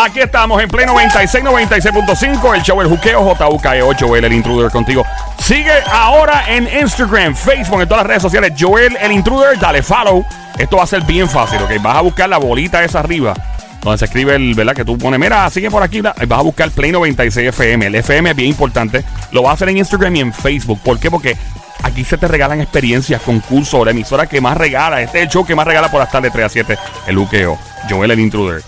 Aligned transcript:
Aquí 0.00 0.20
estamos 0.20 0.62
en 0.62 0.68
Play 0.68 0.86
96, 0.86 1.44
96.5. 1.44 2.54
El 2.54 2.62
show 2.62 2.80
El 2.80 2.86
Juqueo, 2.86 3.34
JUKEO, 3.34 3.92
Joel 3.98 4.24
el 4.26 4.32
Intruder 4.32 4.70
contigo. 4.70 5.04
Sigue 5.40 5.72
ahora 5.90 6.44
en 6.46 6.68
Instagram, 6.72 7.34
Facebook, 7.34 7.82
en 7.82 7.88
todas 7.88 8.04
las 8.04 8.06
redes 8.06 8.22
sociales. 8.22 8.52
Joel 8.56 8.96
el 9.00 9.10
Intruder, 9.10 9.58
dale 9.58 9.82
follow. 9.82 10.24
Esto 10.56 10.76
va 10.76 10.84
a 10.84 10.86
ser 10.86 11.02
bien 11.02 11.28
fácil, 11.28 11.60
¿ok? 11.62 11.82
Vas 11.82 11.96
a 11.96 12.00
buscar 12.02 12.28
la 12.28 12.38
bolita 12.38 12.84
esa 12.84 13.00
arriba, 13.00 13.34
donde 13.82 13.98
se 13.98 14.04
escribe 14.04 14.36
el, 14.36 14.54
¿verdad? 14.54 14.72
Que 14.72 14.84
tú 14.84 14.96
pones, 14.96 15.18
mira, 15.18 15.50
sigue 15.50 15.68
por 15.68 15.82
aquí. 15.82 16.00
Vas 16.00 16.14
a 16.16 16.42
buscar 16.42 16.70
Play 16.70 16.92
96 16.92 17.48
FM. 17.48 17.86
El 17.88 17.96
FM 17.96 18.30
es 18.30 18.36
bien 18.36 18.50
importante. 18.50 19.04
Lo 19.32 19.42
vas 19.42 19.50
a 19.50 19.54
hacer 19.54 19.70
en 19.70 19.78
Instagram 19.78 20.14
y 20.14 20.20
en 20.20 20.32
Facebook. 20.32 20.78
¿Por 20.80 21.00
qué? 21.00 21.10
Porque 21.10 21.36
aquí 21.82 22.04
se 22.04 22.16
te 22.16 22.28
regalan 22.28 22.60
experiencias, 22.60 23.20
concursos, 23.20 23.84
la 23.84 23.90
emisora 23.90 24.28
que 24.28 24.40
más 24.40 24.56
regala. 24.56 25.02
Este 25.02 25.18
es 25.18 25.24
el 25.24 25.30
show 25.30 25.44
que 25.44 25.56
más 25.56 25.66
regala 25.66 25.90
por 25.90 26.00
hasta 26.00 26.20
de 26.20 26.30
3 26.30 26.46
a 26.46 26.48
7. 26.48 26.78
El 27.08 27.16
Juqueo, 27.16 27.58
Joel 27.90 28.12
el 28.12 28.20
Intruder. 28.20 28.62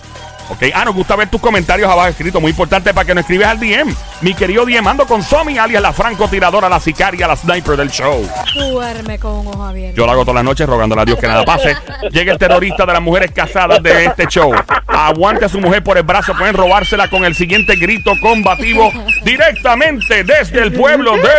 Ok, 0.51 0.63
ah, 0.75 0.83
nos 0.83 0.93
gusta 0.93 1.15
ver 1.15 1.29
tus 1.29 1.39
comentarios 1.39 1.89
abajo 1.89 2.09
escritos. 2.09 2.41
Muy 2.41 2.51
importante 2.51 2.93
para 2.93 3.05
que 3.05 3.15
nos 3.15 3.21
escribes 3.21 3.47
al 3.47 3.57
DM. 3.57 3.95
Mi 4.19 4.33
querido 4.33 4.65
DM, 4.65 4.85
ando 4.85 5.07
con 5.07 5.23
Somi, 5.23 5.57
alias 5.57 5.81
la 5.81 5.93
francotiradora, 5.93 6.67
la 6.67 6.81
sicaria, 6.81 7.25
la 7.25 7.37
sniper 7.37 7.77
del 7.77 7.89
show. 7.89 8.29
Duerme 8.55 9.17
con 9.17 9.31
un 9.31 9.47
ojo 9.47 9.63
abierto. 9.63 9.95
Yo 9.95 10.05
lo 10.05 10.11
hago 10.11 10.23
todas 10.23 10.35
las 10.35 10.43
noches 10.43 10.67
rogándole 10.67 11.03
a 11.03 11.05
Dios 11.05 11.17
que 11.17 11.27
nada 11.27 11.45
pase. 11.45 11.73
Llega 12.11 12.33
el 12.33 12.37
terrorista 12.37 12.85
de 12.85 12.91
las 12.91 13.01
mujeres 13.01 13.31
casadas 13.31 13.81
de 13.81 14.03
este 14.03 14.27
show. 14.27 14.53
Aguante 14.87 15.45
a 15.45 15.49
su 15.49 15.61
mujer 15.61 15.85
por 15.85 15.97
el 15.97 16.03
brazo. 16.03 16.33
Pueden 16.37 16.53
robársela 16.53 17.09
con 17.09 17.23
el 17.23 17.33
siguiente 17.33 17.77
grito 17.77 18.11
combativo 18.21 18.91
directamente 19.23 20.25
desde 20.25 20.63
el 20.63 20.73
pueblo 20.73 21.13
de. 21.15 21.29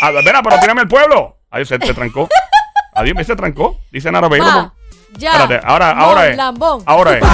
A 0.00 0.10
ver, 0.10 0.24
pero 0.24 0.58
tírame 0.58 0.80
el 0.80 0.88
pueblo. 0.88 1.36
Adiós, 1.50 1.68
se, 1.68 1.78
se 1.78 1.92
trancó. 1.92 2.30
Adiós, 2.94 3.14
me 3.14 3.24
se 3.24 3.36
trancó. 3.36 3.78
Dice 3.90 4.10
Nara 4.10 4.28
Bailey. 4.28 4.50
Ya. 5.18 5.32
Espérate, 5.32 5.60
ahora, 5.66 5.90
ahora 5.90 6.28
es. 6.28 6.36
Lambón. 6.36 6.82
Ahora 6.86 7.18
es. 7.18 7.24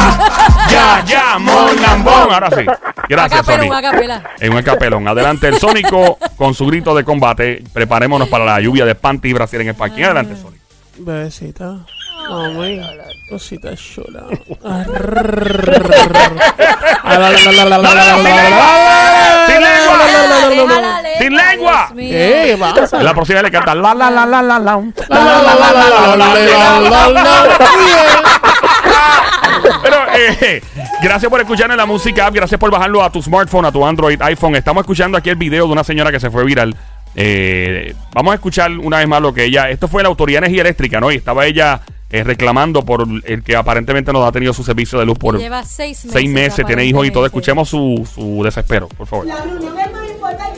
ya, 0.71 1.05
ya, 1.05 1.39
mon 1.39 1.81
lambón. 1.81 2.33
Ahora 2.33 2.51
sí. 2.51 2.65
Gracias, 3.09 3.41
Acapelón, 3.41 3.77
acapela. 3.77 4.23
En 4.41 4.53
un 4.53 4.63
capelón. 4.63 5.09
Adelante 5.09 5.49
el 5.49 5.59
Sónico 5.59 6.19
con 6.37 6.55
su 6.55 6.67
grito 6.67 6.95
de 6.95 7.05
combate. 7.05 7.63
Preparémonos 7.73 8.29
para 8.29 8.45
la 8.45 8.61
lluvia 8.61 8.85
de 8.85 8.95
panty 8.95 9.29
y 9.29 9.33
Brasil 9.33 9.61
en 9.61 9.69
el 9.69 9.75
parking. 9.75 10.03
Adelante, 10.05 10.37
Sónico. 10.37 10.65
Bebecita. 10.99 11.79
Mami. 12.29 12.81
Cosita 13.31 13.75
chula 13.77 14.27
sin 21.19 21.35
lengua. 21.35 21.93
La 23.01 23.15
próxima 23.15 23.43
le 23.43 23.51
canta 23.51 23.75
la 23.75 23.95
la 23.95 24.11
la 24.11 24.27
la 24.27 24.43
la 24.43 24.59
la. 24.59 24.83
La 25.09 25.19
la 25.19 25.43
la 25.43 25.73
la 25.73 26.17
la 26.17 27.09
la 27.09 27.09
la 27.09 28.39
Pero 29.83 29.97
eh, 30.17 30.63
gracias 31.03 31.31
por 31.31 31.41
escucharnos 31.41 31.77
la 31.77 31.87
música 31.87 32.27
app, 32.27 32.35
gracias 32.35 32.59
por 32.59 32.71
bajarlo 32.71 33.03
a 33.03 33.11
tu 33.11 33.23
smartphone, 33.23 33.65
a 33.65 33.73
tu 33.73 33.85
Android, 33.85 34.21
iPhone. 34.23 34.57
Estamos 34.57 34.83
escuchando 34.83 35.19
aquí 35.19 35.31
el 35.31 35.37
video 35.37 35.67
de 35.67 35.73
una 35.73 35.85
señora 35.85 36.11
que 36.11 36.21
se 36.21 36.31
fue 36.31 36.45
viral. 36.45 36.77
Eh, 37.15 37.95
vamos 38.15 38.33
a 38.33 38.35
escuchar 38.35 38.71
una 38.73 38.99
vez 38.99 39.09
más 39.09 39.21
lo 39.21 39.33
que 39.33 39.45
ella. 39.45 39.71
Esto 39.71 39.89
fue 39.89 40.03
la 40.03 40.09
autoridad 40.09 40.41
de 40.41 40.47
energía 40.47 40.63
eléctrica, 40.63 41.01
¿no? 41.01 41.11
Y 41.11 41.17
estaba 41.17 41.47
ella 41.47 41.81
eh, 42.11 42.23
reclamando 42.25 42.85
por 42.85 43.07
el 43.25 43.43
que 43.43 43.57
aparentemente 43.57 44.13
no 44.13 44.25
ha 44.25 44.33
tenido 44.33 44.53
su 44.53 44.63
servicio 44.63 44.99
de 44.99 45.07
luz 45.07 45.19
por. 45.19 45.39
Lleva 45.39 45.65
seis 45.65 46.05
meses. 46.05 46.13
Seis 46.13 46.31
meses, 46.31 46.67
tiene 46.67 46.85
hijos 46.85 47.07
y 47.07 47.11
todo. 47.11 47.27
Escuchemos 47.27 47.69
su, 47.69 48.09
su 48.15 48.43
desespero, 48.45 48.89
por 48.89 49.07
favor. 49.07 49.27
La 49.27 49.37
reunión 49.37 49.77
es 49.79 50.11
importante. 50.11 50.58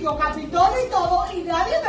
yo 0.00 0.16
capitolo 0.16 0.74
y 0.86 0.90
todo, 0.90 1.26
y 1.34 1.42
nadie 1.42 1.79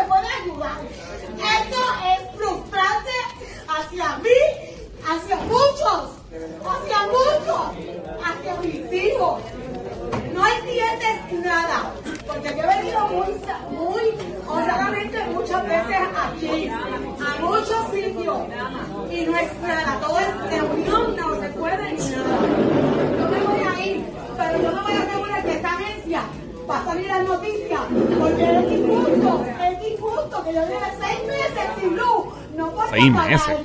Seis 32.90 33.12
meses. 33.12 33.58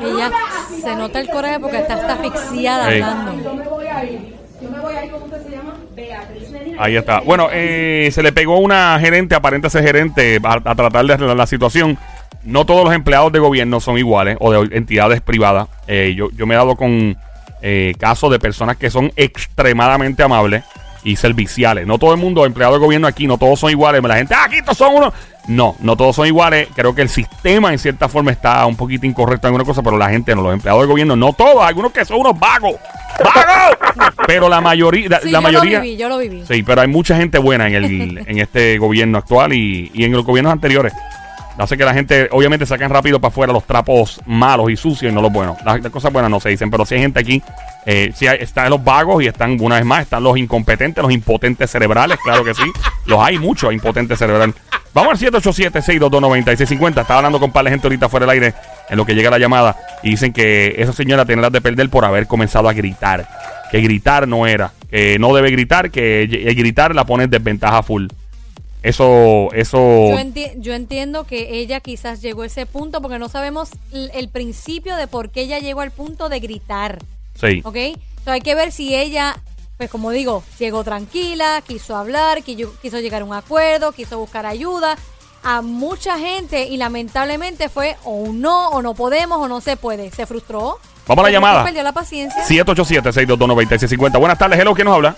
Ella 0.00 0.30
se 0.82 0.96
nota 0.96 1.20
el 1.20 1.28
coraje 1.28 1.60
porque 1.60 1.78
está, 1.78 1.94
está 1.94 2.14
asfixiada 2.14 2.92
Ey. 2.92 3.00
hablando. 3.00 3.42
Yo 3.44 3.54
me 3.54 3.68
voy 3.68 3.86
a 3.86 4.04
ir, 4.04 4.36
yo 4.60 4.70
me 4.70 4.80
voy 4.80 4.94
a 4.94 5.04
ir, 5.04 5.12
¿cómo 5.12 5.24
usted 5.26 5.44
se 5.44 5.50
llama? 5.50 5.74
Beatriz 5.94 6.50
Medina. 6.50 6.82
Ahí 6.82 6.96
está. 6.96 7.20
Bueno, 7.20 7.48
eh, 7.52 8.10
se 8.12 8.22
le 8.22 8.32
pegó 8.32 8.58
una 8.58 8.98
gerente, 8.98 9.34
aparente 9.36 9.70
ser 9.70 9.84
gerente, 9.84 10.40
a, 10.42 10.54
a 10.54 10.74
tratar 10.74 11.06
de 11.06 11.12
arreglar 11.12 11.36
la 11.36 11.46
situación. 11.46 11.96
No 12.42 12.66
todos 12.66 12.84
los 12.84 12.92
empleados 12.92 13.32
de 13.32 13.38
gobierno 13.38 13.80
son 13.80 13.96
iguales 13.96 14.36
o 14.40 14.52
de 14.52 14.76
entidades 14.76 15.20
privadas. 15.20 15.68
Eh, 15.86 16.14
yo, 16.16 16.28
yo 16.32 16.46
me 16.46 16.54
he 16.54 16.58
dado 16.58 16.76
con 16.76 17.16
eh, 17.62 17.94
casos 17.98 18.30
de 18.30 18.38
personas 18.38 18.76
que 18.76 18.90
son 18.90 19.12
extremadamente 19.16 20.22
amables 20.22 20.64
y 21.04 21.16
serviciales. 21.16 21.86
No 21.86 21.98
todo 21.98 22.12
el 22.12 22.18
mundo, 22.20 22.44
empleado 22.46 22.74
de 22.74 22.80
gobierno 22.80 23.06
aquí, 23.06 23.26
no 23.26 23.38
todos 23.38 23.60
son 23.60 23.70
iguales. 23.70 24.02
La 24.02 24.16
gente, 24.16 24.34
ah, 24.34 24.44
aquí 24.46 24.56
estos 24.56 24.76
son 24.76 24.94
unos. 24.96 25.12
No, 25.46 25.76
no 25.80 25.94
todos 25.96 26.16
son 26.16 26.26
iguales. 26.26 26.68
Creo 26.74 26.94
que 26.94 27.02
el 27.02 27.10
sistema 27.10 27.70
en 27.72 27.78
cierta 27.78 28.08
forma 28.08 28.30
está 28.32 28.64
un 28.64 28.76
poquito 28.76 29.04
incorrecto 29.04 29.46
en 29.46 29.50
alguna 29.52 29.64
cosa, 29.66 29.82
pero 29.82 29.98
la 29.98 30.08
gente 30.08 30.34
no, 30.34 30.42
los 30.42 30.54
empleados 30.54 30.80
de 30.82 30.88
gobierno, 30.88 31.14
no 31.16 31.34
todos, 31.34 31.62
algunos 31.62 31.92
que 31.92 32.04
son 32.04 32.18
unos 32.20 32.38
vagos. 32.38 32.76
¡Vagos! 33.22 34.14
Pero 34.26 34.48
la 34.48 34.60
mayoría, 34.60 35.08
la, 35.08 35.20
Sí, 35.20 35.30
la 35.30 35.38
yo 35.38 35.42
mayoría. 35.42 35.78
lo 35.78 35.84
viví, 35.84 35.96
yo 35.96 36.08
lo 36.08 36.18
viví. 36.18 36.44
Sí, 36.48 36.62
pero 36.64 36.80
hay 36.80 36.88
mucha 36.88 37.14
gente 37.16 37.38
buena 37.38 37.68
en, 37.68 37.74
el, 37.74 38.18
en 38.26 38.38
este 38.38 38.76
gobierno 38.78 39.18
actual 39.18 39.52
y, 39.52 39.90
y 39.94 40.02
en 40.04 40.12
los 40.12 40.24
gobiernos 40.24 40.52
anteriores. 40.52 40.92
Hace 41.56 41.76
que 41.76 41.84
la 41.84 41.94
gente, 41.94 42.28
obviamente, 42.32 42.66
sacan 42.66 42.90
rápido 42.90 43.20
para 43.20 43.30
afuera 43.30 43.52
los 43.52 43.64
trapos 43.64 44.20
malos 44.26 44.70
y 44.70 44.76
sucios 44.76 45.12
y 45.12 45.14
no 45.14 45.22
los 45.22 45.32
buenos. 45.32 45.56
Las, 45.64 45.80
las 45.80 45.92
cosas 45.92 46.12
buenas 46.12 46.30
no 46.30 46.40
se 46.40 46.48
dicen, 46.48 46.68
pero 46.70 46.84
si 46.84 46.96
hay 46.96 47.00
gente 47.02 47.20
aquí, 47.20 47.42
eh, 47.86 48.10
sí 48.14 48.26
hay- 48.26 48.38
están 48.40 48.70
los 48.70 48.82
vagos 48.82 49.22
y 49.22 49.28
están, 49.28 49.56
una 49.60 49.76
vez 49.76 49.84
más, 49.84 50.02
están 50.02 50.24
los 50.24 50.36
incompetentes, 50.36 51.00
los 51.02 51.12
impotentes 51.12 51.70
cerebrales, 51.70 52.18
claro 52.24 52.42
que 52.44 52.54
sí. 52.54 52.64
Los 53.06 53.20
hay 53.20 53.38
muchos 53.38 53.72
impotentes 53.72 54.18
cerebrales. 54.18 54.54
Vamos 54.94 55.22
al 55.22 55.30
787-622-9650. 55.32 57.00
Estaba 57.02 57.18
hablando 57.18 57.38
con 57.38 57.48
un 57.50 57.52
par 57.52 57.64
de 57.64 57.70
gente 57.70 57.86
ahorita 57.86 58.08
fuera 58.08 58.26
del 58.26 58.30
aire 58.42 58.54
en 58.88 58.96
lo 58.96 59.04
que 59.04 59.14
llega 59.14 59.30
la 59.30 59.38
llamada 59.38 59.76
y 60.02 60.10
dicen 60.10 60.32
que 60.32 60.74
esa 60.78 60.92
señora 60.92 61.24
tiene 61.24 61.42
las 61.42 61.52
de 61.52 61.60
perder 61.60 61.88
por 61.90 62.04
haber 62.04 62.26
comenzado 62.26 62.68
a 62.68 62.72
gritar. 62.72 63.26
Que 63.70 63.80
gritar 63.80 64.26
no 64.28 64.46
era, 64.46 64.72
que 64.90 65.18
no 65.18 65.34
debe 65.34 65.50
gritar, 65.50 65.90
que 65.90 66.22
el 66.22 66.54
gritar 66.54 66.94
la 66.94 67.04
pone 67.04 67.24
en 67.24 67.30
desventaja 67.30 67.82
full. 67.82 68.06
Eso, 68.84 69.48
eso. 69.54 69.78
Yo, 69.78 70.18
enti- 70.18 70.52
yo 70.60 70.74
entiendo 70.74 71.24
que 71.24 71.58
ella 71.58 71.80
quizás 71.80 72.20
llegó 72.20 72.42
a 72.42 72.46
ese 72.46 72.66
punto 72.66 73.00
porque 73.00 73.18
no 73.18 73.30
sabemos 73.30 73.70
el 73.92 74.28
principio 74.28 74.94
de 74.96 75.06
por 75.06 75.30
qué 75.30 75.40
ella 75.40 75.58
llegó 75.58 75.80
al 75.80 75.90
punto 75.90 76.28
de 76.28 76.38
gritar. 76.38 76.98
Sí. 77.40 77.62
¿Ok? 77.64 77.76
Entonces 77.76 78.26
hay 78.26 78.40
que 78.42 78.54
ver 78.54 78.72
si 78.72 78.94
ella, 78.94 79.38
pues 79.78 79.88
como 79.90 80.10
digo, 80.10 80.44
llegó 80.58 80.84
tranquila, 80.84 81.62
quiso 81.66 81.96
hablar, 81.96 82.42
quiso, 82.42 82.74
quiso 82.82 83.00
llegar 83.00 83.22
a 83.22 83.24
un 83.24 83.32
acuerdo, 83.32 83.92
quiso 83.92 84.18
buscar 84.18 84.44
ayuda. 84.44 84.96
A 85.42 85.62
mucha 85.62 86.18
gente 86.18 86.64
y 86.66 86.76
lamentablemente 86.76 87.70
fue 87.70 87.96
o 88.04 88.10
un 88.12 88.42
no, 88.42 88.68
o 88.68 88.82
no 88.82 88.92
podemos, 88.94 89.38
o 89.38 89.48
no 89.48 89.62
se 89.62 89.76
puede. 89.78 90.10
Se 90.10 90.26
frustró. 90.26 90.78
Vamos 91.06 91.22
a 91.24 91.28
la 91.28 91.32
llamada. 91.32 91.64
Perdió 91.64 91.82
la 91.82 91.92
paciencia. 91.92 92.44
787-622-9650. 92.46 94.18
Buenas 94.18 94.36
tardes, 94.38 94.58
hello, 94.58 94.74
¿quién 94.74 94.84
nos 94.86 94.94
habla? 94.96 95.16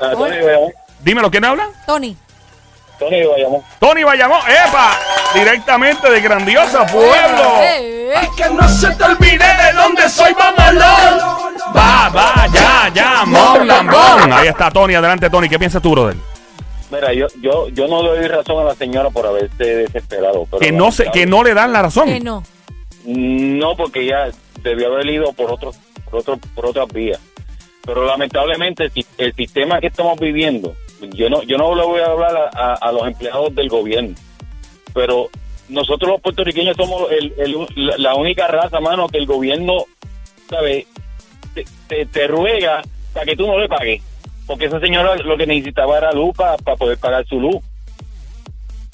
Ah. 0.00 0.12
Dímelo, 1.00 1.30
¿quién 1.30 1.44
habla? 1.44 1.68
Tony. 1.86 2.16
Tony 2.98 3.24
Bayamón. 3.24 3.62
Tony 3.78 4.04
Bayamón, 4.04 4.40
¡epa! 4.48 4.98
Directamente 5.34 6.10
de 6.10 6.20
Grandiosa 6.20 6.86
Pueblo. 6.86 7.60
Eh, 7.60 8.12
eh. 8.14 8.28
Que 8.36 8.48
no 8.48 8.66
se 8.68 8.90
te 8.94 9.04
olvide 9.04 9.38
de 9.38 9.72
dónde 9.74 10.08
soy, 10.08 10.34
mamolón. 10.34 11.18
Va, 11.76 12.08
va, 12.08 12.46
ya, 12.52 12.90
ya, 12.94 13.24
mon, 13.26 13.66
lambón. 13.66 14.32
Ahí 14.32 14.48
está 14.48 14.70
Tony, 14.70 14.94
adelante 14.94 15.28
Tony. 15.28 15.48
¿Qué 15.48 15.58
piensas 15.58 15.82
tú, 15.82 15.90
brother? 15.90 16.16
Mira, 16.90 17.12
yo, 17.12 17.26
yo, 17.42 17.68
yo 17.68 17.88
no 17.88 18.02
le 18.02 18.20
doy 18.20 18.28
razón 18.28 18.60
a 18.60 18.64
la 18.64 18.74
señora 18.74 19.10
por 19.10 19.26
haberse 19.26 19.64
desesperado. 19.64 20.46
Pero 20.50 20.60
Que 20.60 20.72
no, 20.72 20.90
se, 20.92 21.10
que 21.10 21.26
no 21.26 21.42
le 21.42 21.52
dan 21.52 21.72
la 21.72 21.82
razón. 21.82 22.06
Que 22.08 22.20
no. 22.20 22.42
No, 23.04 23.76
porque 23.76 24.02
ella 24.02 24.30
debió 24.62 24.92
haber 24.92 25.06
ido 25.06 25.32
por 25.32 25.50
otro, 25.50 25.72
por 26.10 26.20
otro, 26.20 26.38
por 26.54 26.66
otras 26.66 26.88
vías. 26.88 27.20
Pero 27.84 28.04
lamentablemente 28.04 28.90
el 29.18 29.34
sistema 29.34 29.80
que 29.80 29.88
estamos 29.88 30.18
viviendo, 30.18 30.74
yo 31.14 31.28
no, 31.30 31.42
yo 31.42 31.56
no 31.58 31.74
le 31.74 31.82
voy 31.84 32.00
a 32.00 32.06
hablar 32.06 32.36
a, 32.54 32.72
a- 32.72 32.74
a 32.74 32.92
los 32.92 33.06
empleados 33.06 33.54
del 33.54 33.68
gobierno, 33.68 34.14
pero 34.94 35.28
nosotros 35.68 36.10
los 36.12 36.20
puertorriqueños 36.20 36.76
somos 36.76 37.10
el, 37.10 37.32
el- 37.38 38.02
la, 38.02 38.14
única 38.14 38.46
raza, 38.46 38.80
mano, 38.80 39.08
que 39.08 39.18
el 39.18 39.26
gobierno, 39.26 39.84
¿sabes? 40.48 40.86
Te, 41.54 41.64
te, 41.88 42.06
te 42.06 42.26
ruega 42.26 42.82
para 43.12 43.26
que 43.26 43.36
tú 43.36 43.46
no 43.46 43.58
le 43.58 43.68
pagues. 43.68 44.02
Porque 44.46 44.66
esa 44.66 44.78
señora 44.78 45.16
lo 45.16 45.36
que 45.36 45.46
necesitaba 45.46 45.98
era 45.98 46.12
luz 46.12 46.36
para 46.36 46.56
poder 46.76 46.98
pagar 46.98 47.26
su 47.26 47.40
luz. 47.40 47.56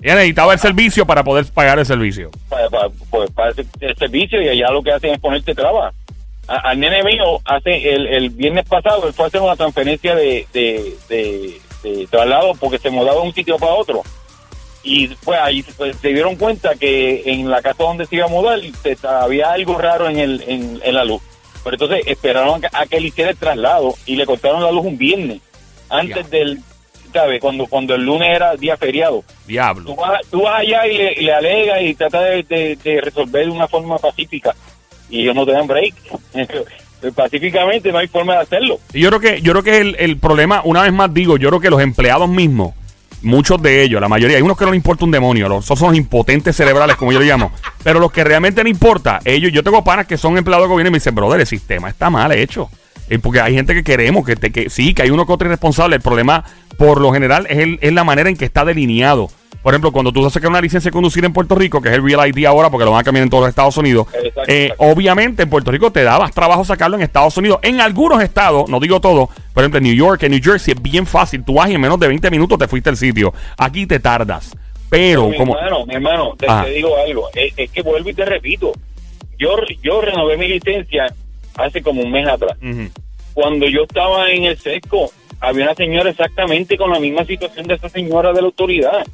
Ella 0.01 0.15
necesitaba 0.17 0.53
el 0.55 0.59
servicio 0.59 1.07
para 1.07 1.23
poder 1.23 1.45
pagar 1.53 1.79
el 1.79 1.87
servicio. 1.87 2.31
para, 2.49 2.69
para, 2.71 2.89
pues, 3.11 3.31
para 3.31 3.51
el 3.51 3.97
servicio 3.97 4.41
y 4.43 4.49
allá 4.49 4.71
lo 4.71 4.83
que 4.83 4.93
hacen 4.93 5.13
es 5.13 5.21
ponerte 5.21 5.55
trabas. 5.55 5.95
Al 6.49 6.81
nene 6.81 7.05
mío, 7.05 7.41
hace 7.45 7.95
el, 7.95 8.07
el 8.09 8.31
viernes 8.31 8.67
pasado, 8.69 9.07
él 9.07 9.13
fue 9.13 9.27
a 9.27 9.29
hacer 9.29 9.41
una 9.41 9.55
transferencia 9.57 10.15
de, 10.17 10.47
de, 10.53 10.97
de- 11.09 11.61
de 11.83 12.07
traslado 12.11 12.55
porque 12.55 12.79
se 12.79 12.91
mudaba 12.91 13.21
de 13.21 13.27
un 13.29 13.35
sitio 13.35 13.59
para 13.59 13.75
otro. 13.75 14.03
Y 14.85 15.09
pues 15.09 15.39
ahí 15.41 15.63
pues, 15.77 15.97
se 15.99 16.09
dieron 16.09 16.35
cuenta 16.37 16.75
que 16.75 17.23
en 17.27 17.49
la 17.49 17.63
casa 17.63 17.85
donde 17.85 18.07
se 18.07 18.17
iba 18.17 18.25
a 18.27 18.29
mudar 18.29 18.61
se- 18.83 18.97
había 19.07 19.53
algo 19.53 19.79
raro 19.79 20.09
en, 20.09 20.19
el, 20.19 20.43
en, 20.47 20.81
en 20.83 20.95
la 20.95 21.05
luz. 21.05 21.23
Pero 21.63 21.75
entonces 21.77 22.03
esperaron 22.07 22.61
a 22.73 22.87
que 22.87 22.97
él 22.97 23.07
hiciera 23.07 23.31
el 23.31 23.37
traslado 23.37 23.95
y 24.07 24.17
le 24.17 24.27
cortaron 24.27 24.63
la 24.63 24.73
luz 24.73 24.85
un 24.85 24.99
viernes, 24.99 25.41
antes 25.89 26.29
del, 26.31 26.59
¿sabes? 27.13 27.41
Cuando, 27.41 27.67
cuando 27.67 27.95
el 27.95 28.03
lunes 28.05 28.29
era 28.35 28.57
día 28.57 28.77
feriado. 28.77 29.23
Diablo. 29.47 29.85
Tú 29.85 29.95
vas, 29.95 30.21
tú 30.29 30.43
vas 30.43 30.59
allá 30.61 30.85
y 30.89 30.97
le, 30.99 31.15
le 31.15 31.33
alegas 31.33 31.83
y 31.83 31.95
tratas 31.95 32.23
de, 32.25 32.43
de- 32.43 32.77
de 32.83 33.01
resolver 33.01 33.45
de 33.45 33.53
una 33.53 33.69
forma 33.69 33.99
pacífica 33.99 34.53
y 35.09 35.21
ellos 35.23 35.37
no 35.37 35.47
te 35.47 35.53
dan 35.53 35.69
break. 35.69 35.95
Pacíficamente 37.11 37.91
no 37.91 37.99
hay 37.99 38.09
forma 38.09 38.35
de 38.35 38.41
hacerlo. 38.41 38.79
Y 38.93 39.01
yo 39.01 39.09
creo 39.09 39.21
que, 39.21 39.43
yo 39.43 39.53
creo 39.53 39.63
que 39.65 39.79
el, 39.79 39.97
el 39.99 40.17
problema, 40.19 40.63
una 40.65 40.83
vez 40.83 40.93
más 40.93 41.13
digo, 41.13 41.37
yo 41.37 41.49
creo 41.49 41.61
que 41.61 41.71
los 41.71 41.81
empleados 41.83 42.29
mismos, 42.29 42.75
muchos 43.23 43.61
de 43.63 43.83
ellos, 43.83 44.01
la 44.01 44.09
mayoría, 44.09 44.37
hay 44.37 44.43
unos 44.43 44.57
que 44.59 44.65
no 44.65 44.71
les 44.73 44.79
importa 44.79 45.05
un 45.05 45.11
demonio, 45.11 45.49
los, 45.49 45.65
esos 45.65 45.79
son 45.79 45.89
los 45.91 45.97
impotentes 45.99 46.55
cerebrales, 46.57 46.97
como 46.97 47.13
yo 47.13 47.21
le 47.21 47.27
llamo. 47.27 47.53
Pero 47.83 47.99
los 48.01 48.13
que 48.13 48.23
realmente 48.25 48.63
no 48.63 48.69
importa, 48.69 49.21
ellos, 49.25 49.53
yo 49.53 49.63
tengo 49.63 49.83
panas 49.85 50.07
que 50.07 50.17
son 50.17 50.37
empleados 50.39 50.65
de 50.67 50.69
gobierno 50.71 50.89
y 50.89 50.93
me 50.93 50.97
dicen, 50.99 51.15
brother, 51.15 51.41
el 51.41 51.47
sistema 51.47 51.89
está 51.89 52.11
mal 52.11 52.31
hecho. 52.33 52.69
Eh, 53.09 53.19
porque 53.19 53.41
hay 53.41 53.55
gente 53.55 53.75
que 53.75 53.83
queremos, 53.85 54.25
que, 54.25 54.37
te, 54.37 54.51
que 54.53 54.71
sí, 54.71 54.95
que 54.95 55.03
hay 55.03 55.11
uno 55.11 55.27
que 55.27 55.33
otro 55.33 55.47
irresponsable. 55.49 55.97
El 55.97 56.03
problema, 56.03 56.45
por 56.79 57.01
lo 57.01 57.13
general, 57.13 57.47
es, 57.51 57.59
el- 57.59 57.79
es 57.83 57.93
la 57.93 58.05
manera 58.05 58.31
en 58.31 58.37
que 58.37 58.45
está 58.45 58.65
delineado. 58.65 59.29
Por 59.63 59.75
ejemplo, 59.75 59.93
cuando 59.93 60.13
tú 60.13 60.29
sacas 60.29 60.49
una 60.49 60.61
licencia 60.61 60.91
de 60.91 60.93
conducir 60.93 61.25
en 61.25 61.33
Puerto 61.33 61.55
Rico, 61.55 61.81
que 61.81 61.89
es 61.89 61.95
el 61.95 62.05
Real 62.05 62.29
ID 62.29 62.47
ahora, 62.47 62.71
porque 62.71 62.85
lo 62.85 62.91
van 62.93 63.01
a 63.01 63.05
cambiar 63.05 63.25
en 63.25 63.31
todos 63.31 63.43
los 63.43 63.49
Estados 63.49 63.77
Unidos, 63.77 64.07
Exacto, 64.13 64.43
eh, 64.49 64.65
exacto. 64.65 64.85
obviamente 64.85 65.43
en 65.43 65.51
Puerto 65.51 65.71
Rico 65.71 65.93
te 65.93 66.03
dabas 66.03 66.33
trabajo 66.33 66.65
sacarlo 66.65 66.97
en 66.97 67.03
Estados 67.03 67.37
Unidos. 67.37 67.59
En 67.63 67.81
algunos 67.81 68.23
estados, 68.23 68.69
no 68.69 68.81
digo 68.81 69.01
todo, 69.01 69.29
por 69.53 69.63
ejemplo 69.63 69.79
en 69.79 69.85
New 69.85 69.95
York, 69.95 70.23
en 70.23 70.33
New 70.33 70.41
Jersey 70.43 70.75
es 70.75 70.83
bien 70.83 71.07
fácil. 71.07 71.45
Tú 71.45 71.55
vas 71.55 71.71
y 71.71 71.75
en 71.75 71.81
menos 71.81 71.99
de 72.01 72.09
20 72.09 72.31
minutos 72.31 72.59
te 72.59 72.69
fuiste 72.69 72.91
al 72.91 72.97
sitio. 72.97 73.33
Aquí 73.57 73.87
te 73.87 74.01
tardas. 74.01 74.57
Pero 74.91 75.29
mi 75.29 75.37
como... 75.37 75.57
hermano, 75.57 75.87
mi 75.87 75.95
hermano, 75.95 76.35
te, 76.37 76.47
te 76.47 76.71
digo 76.71 76.97
algo. 76.97 77.29
Es, 77.35 77.55
es 77.57 77.71
que 77.71 77.83
vuelvo 77.83 78.11
y 78.11 78.15
te 78.15 78.25
repito. 78.25 78.73
Yo, 79.39 79.57
yo 79.83 80.01
renové 80.01 80.37
mi 80.37 80.49
licencia 80.49 81.07
hace 81.57 81.83
como 81.83 82.03
un 82.03 82.11
mes 82.11 82.29
atrás. 82.29 82.57
Cuando 83.35 83.67
yo 83.67 83.85
estaba 83.85 84.31
en 84.31 84.45
el 84.45 84.59
sesco, 84.59 85.11
había 85.41 85.65
una 85.65 85.75
señora 85.75 86.11
exactamente 86.11 86.77
con 86.77 86.91
la 86.91 87.01
misma 87.01 87.25
situación 87.25 87.67
de 87.67 87.75
esa 87.75 87.89
señora 87.89 88.33
de 88.33 88.41
la 88.43 88.47
autoridad. 88.47 89.07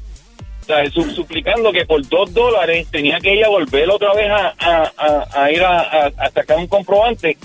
Sea, 0.69 0.85
suplicando 1.15 1.71
que 1.71 1.83
por 1.85 2.07
dos 2.07 2.31
dólares 2.31 2.85
tenía 2.91 3.19
que 3.19 3.33
ella 3.33 3.49
volver 3.49 3.89
otra 3.89 4.13
vez 4.13 4.27
a, 4.29 4.53
a- 4.59 4.91
a- 4.97 5.43
a 5.43 5.51
ir 5.51 5.63
a, 5.63 6.11
sacar 6.31 6.57
un 6.57 6.67
comprobante. 6.67 7.37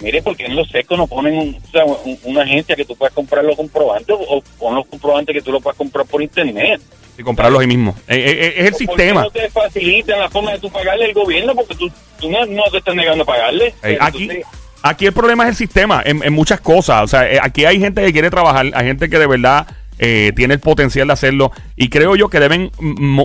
Mire, 0.00 0.22
porque 0.22 0.46
en 0.46 0.56
los 0.56 0.66
secos 0.70 0.96
no 0.96 1.06
ponen 1.06 1.34
un- 1.36 1.58
o 1.62 1.70
sea, 1.70 1.84
un- 1.84 2.18
una 2.24 2.42
agencia 2.42 2.74
que 2.74 2.86
tú 2.86 2.96
puedas 2.96 3.12
comprar 3.14 3.44
los 3.44 3.54
comprobantes 3.54 4.16
o, 4.18 4.42
pon 4.58 4.74
los 4.76 4.86
comprobantes 4.86 5.34
que 5.34 5.42
tú 5.42 5.52
los 5.52 5.62
puedas 5.62 5.76
comprar 5.76 6.06
por 6.06 6.22
internet. 6.22 6.80
Y 7.18 7.22
comprarlos 7.22 7.60
ahí 7.60 7.66
mismo. 7.66 7.94
Eh, 8.08 8.16
eh, 8.16 8.30
eh, 8.46 8.52
es 8.56 8.64
el 8.64 8.70
¿Por 8.70 8.78
qué 8.78 8.86
sistema. 9.02 9.22
no 9.24 9.30
te 9.30 9.50
facilitan 9.50 10.18
la 10.18 10.30
forma 10.30 10.52
de 10.52 10.58
tú 10.60 10.70
pagarle 10.70 11.04
al 11.04 11.12
gobierno? 11.12 11.54
Porque 11.54 11.74
tú, 11.74 11.90
tú 12.18 12.30
no, 12.30 12.46
no 12.46 12.62
te 12.72 12.78
estás 12.78 12.94
negando 12.94 13.24
a 13.24 13.26
pagarle. 13.26 13.74
Aquí, 14.00 14.30
aquí 14.82 15.04
el 15.04 15.12
problema 15.12 15.42
es 15.44 15.50
el 15.50 15.56
sistema 15.56 16.02
en, 16.02 16.22
en 16.24 16.32
muchas 16.32 16.62
cosas. 16.62 17.02
O 17.04 17.08
sea, 17.08 17.28
aquí 17.42 17.66
hay 17.66 17.78
gente 17.78 18.02
que 18.02 18.12
quiere 18.14 18.30
trabajar, 18.30 18.64
hay 18.72 18.86
gente 18.86 19.10
que 19.10 19.18
de 19.18 19.26
verdad 19.26 19.66
eh, 20.02 20.32
tiene 20.34 20.54
el 20.54 20.60
potencial 20.60 21.08
de 21.08 21.12
hacerlo. 21.12 21.52
Y 21.76 21.90
creo 21.90 22.16
yo 22.16 22.28
que 22.28 22.40
deben 22.40 22.70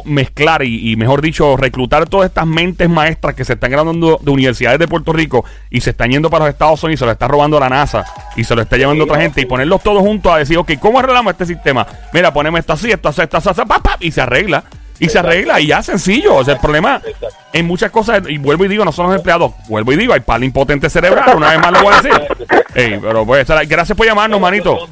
mezclar 0.04 0.64
y, 0.64 0.92
y, 0.92 0.98
mejor 0.98 1.22
dicho, 1.22 1.56
reclutar 1.56 2.10
todas 2.10 2.28
estas 2.28 2.46
mentes 2.46 2.90
maestras 2.90 3.34
que 3.34 3.46
se 3.46 3.54
están 3.54 3.72
graduando 3.72 4.20
de 4.22 4.30
universidades 4.30 4.78
de 4.78 4.88
Puerto 4.88 5.14
Rico 5.14 5.46
y 5.70 5.80
se 5.80 5.92
están 5.92 6.12
yendo 6.12 6.30
para 6.30 6.46
los 6.46 6.54
Estados 6.54 6.84
Unidos 6.84 7.00
y 7.00 7.00
se 7.00 7.06
lo 7.06 7.12
está 7.12 7.30
robando 7.30 7.60
la 7.62 7.70
NASA 7.70 8.04
y 8.36 8.44
se 8.44 8.54
lo 8.56 8.62
está 8.62 8.76
llevando 8.76 9.06
otra 9.06 9.22
gente 9.22 9.40
y 9.40 9.46
ponerlos 9.46 9.82
todos 9.82 10.02
juntos 10.02 10.34
a 10.34 10.38
decir, 10.38 10.58
ok, 10.58 10.74
¿cómo 10.80 11.00
arreglamos 11.00 11.32
este 11.32 11.46
sistema? 11.46 11.88
Mira, 12.12 12.34
ponemos 12.34 12.60
esto 12.60 12.74
así, 12.74 12.92
esto 12.92 13.08
así, 13.08 13.22
esto 13.22 13.38
así, 13.38 13.62
pa, 13.66 13.80
pa, 13.80 13.98
y 14.02 14.12
se 14.12 14.20
arregla. 14.20 14.66
Y 15.00 15.10
se 15.10 15.20
arregla 15.20 15.60
y 15.60 15.68
ya 15.68 15.82
sencillo. 15.82 16.36
O 16.36 16.44
sea, 16.44 16.56
el 16.56 16.60
problema 16.60 17.02
Exacto. 17.06 17.28
en 17.54 17.66
muchas 17.66 17.92
cosas, 17.92 18.22
y 18.28 18.38
vuelvo 18.38 18.66
y 18.66 18.68
digo, 18.68 18.84
no 18.86 18.92
son 18.92 19.08
los 19.08 19.16
empleados, 19.16 19.54
vuelvo 19.68 19.92
y 19.94 19.98
digo, 19.98 20.14
hay 20.14 20.22
para 20.22 20.44
impotente 20.44 20.90
cerebral, 20.90 21.36
una 21.36 21.52
vez 21.52 21.60
más 21.60 21.72
lo 21.72 21.84
voy 21.84 21.94
a 21.94 22.02
decir. 22.02 22.22
Ey, 22.76 23.00
pero 23.02 23.26
pues, 23.26 23.48
gracias 23.68 23.98
por 23.98 24.06
llamarnos, 24.06 24.40
manito. 24.40 24.88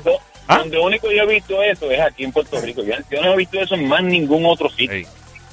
¿Ah? 0.48 0.57
donde 0.60 0.78
único 0.80 1.12
yo 1.12 1.24
he 1.24 1.28
visto 1.28 1.62
eso 1.63 1.90
es 1.92 2.00
aquí 2.01 2.24
en 2.24 2.31
Puerto 2.31 2.60
Rico. 2.62 2.84
Yo, 2.84 2.94
yo 3.12 3.22
no 3.22 3.34
he 3.34 3.38
visto 3.38 3.60
eso 3.60 3.75
en 3.75 3.88
más 3.88 4.04
ningún 4.04 4.45
otro 4.45 4.69
sitio. 4.69 4.92
Ey. 4.92 5.06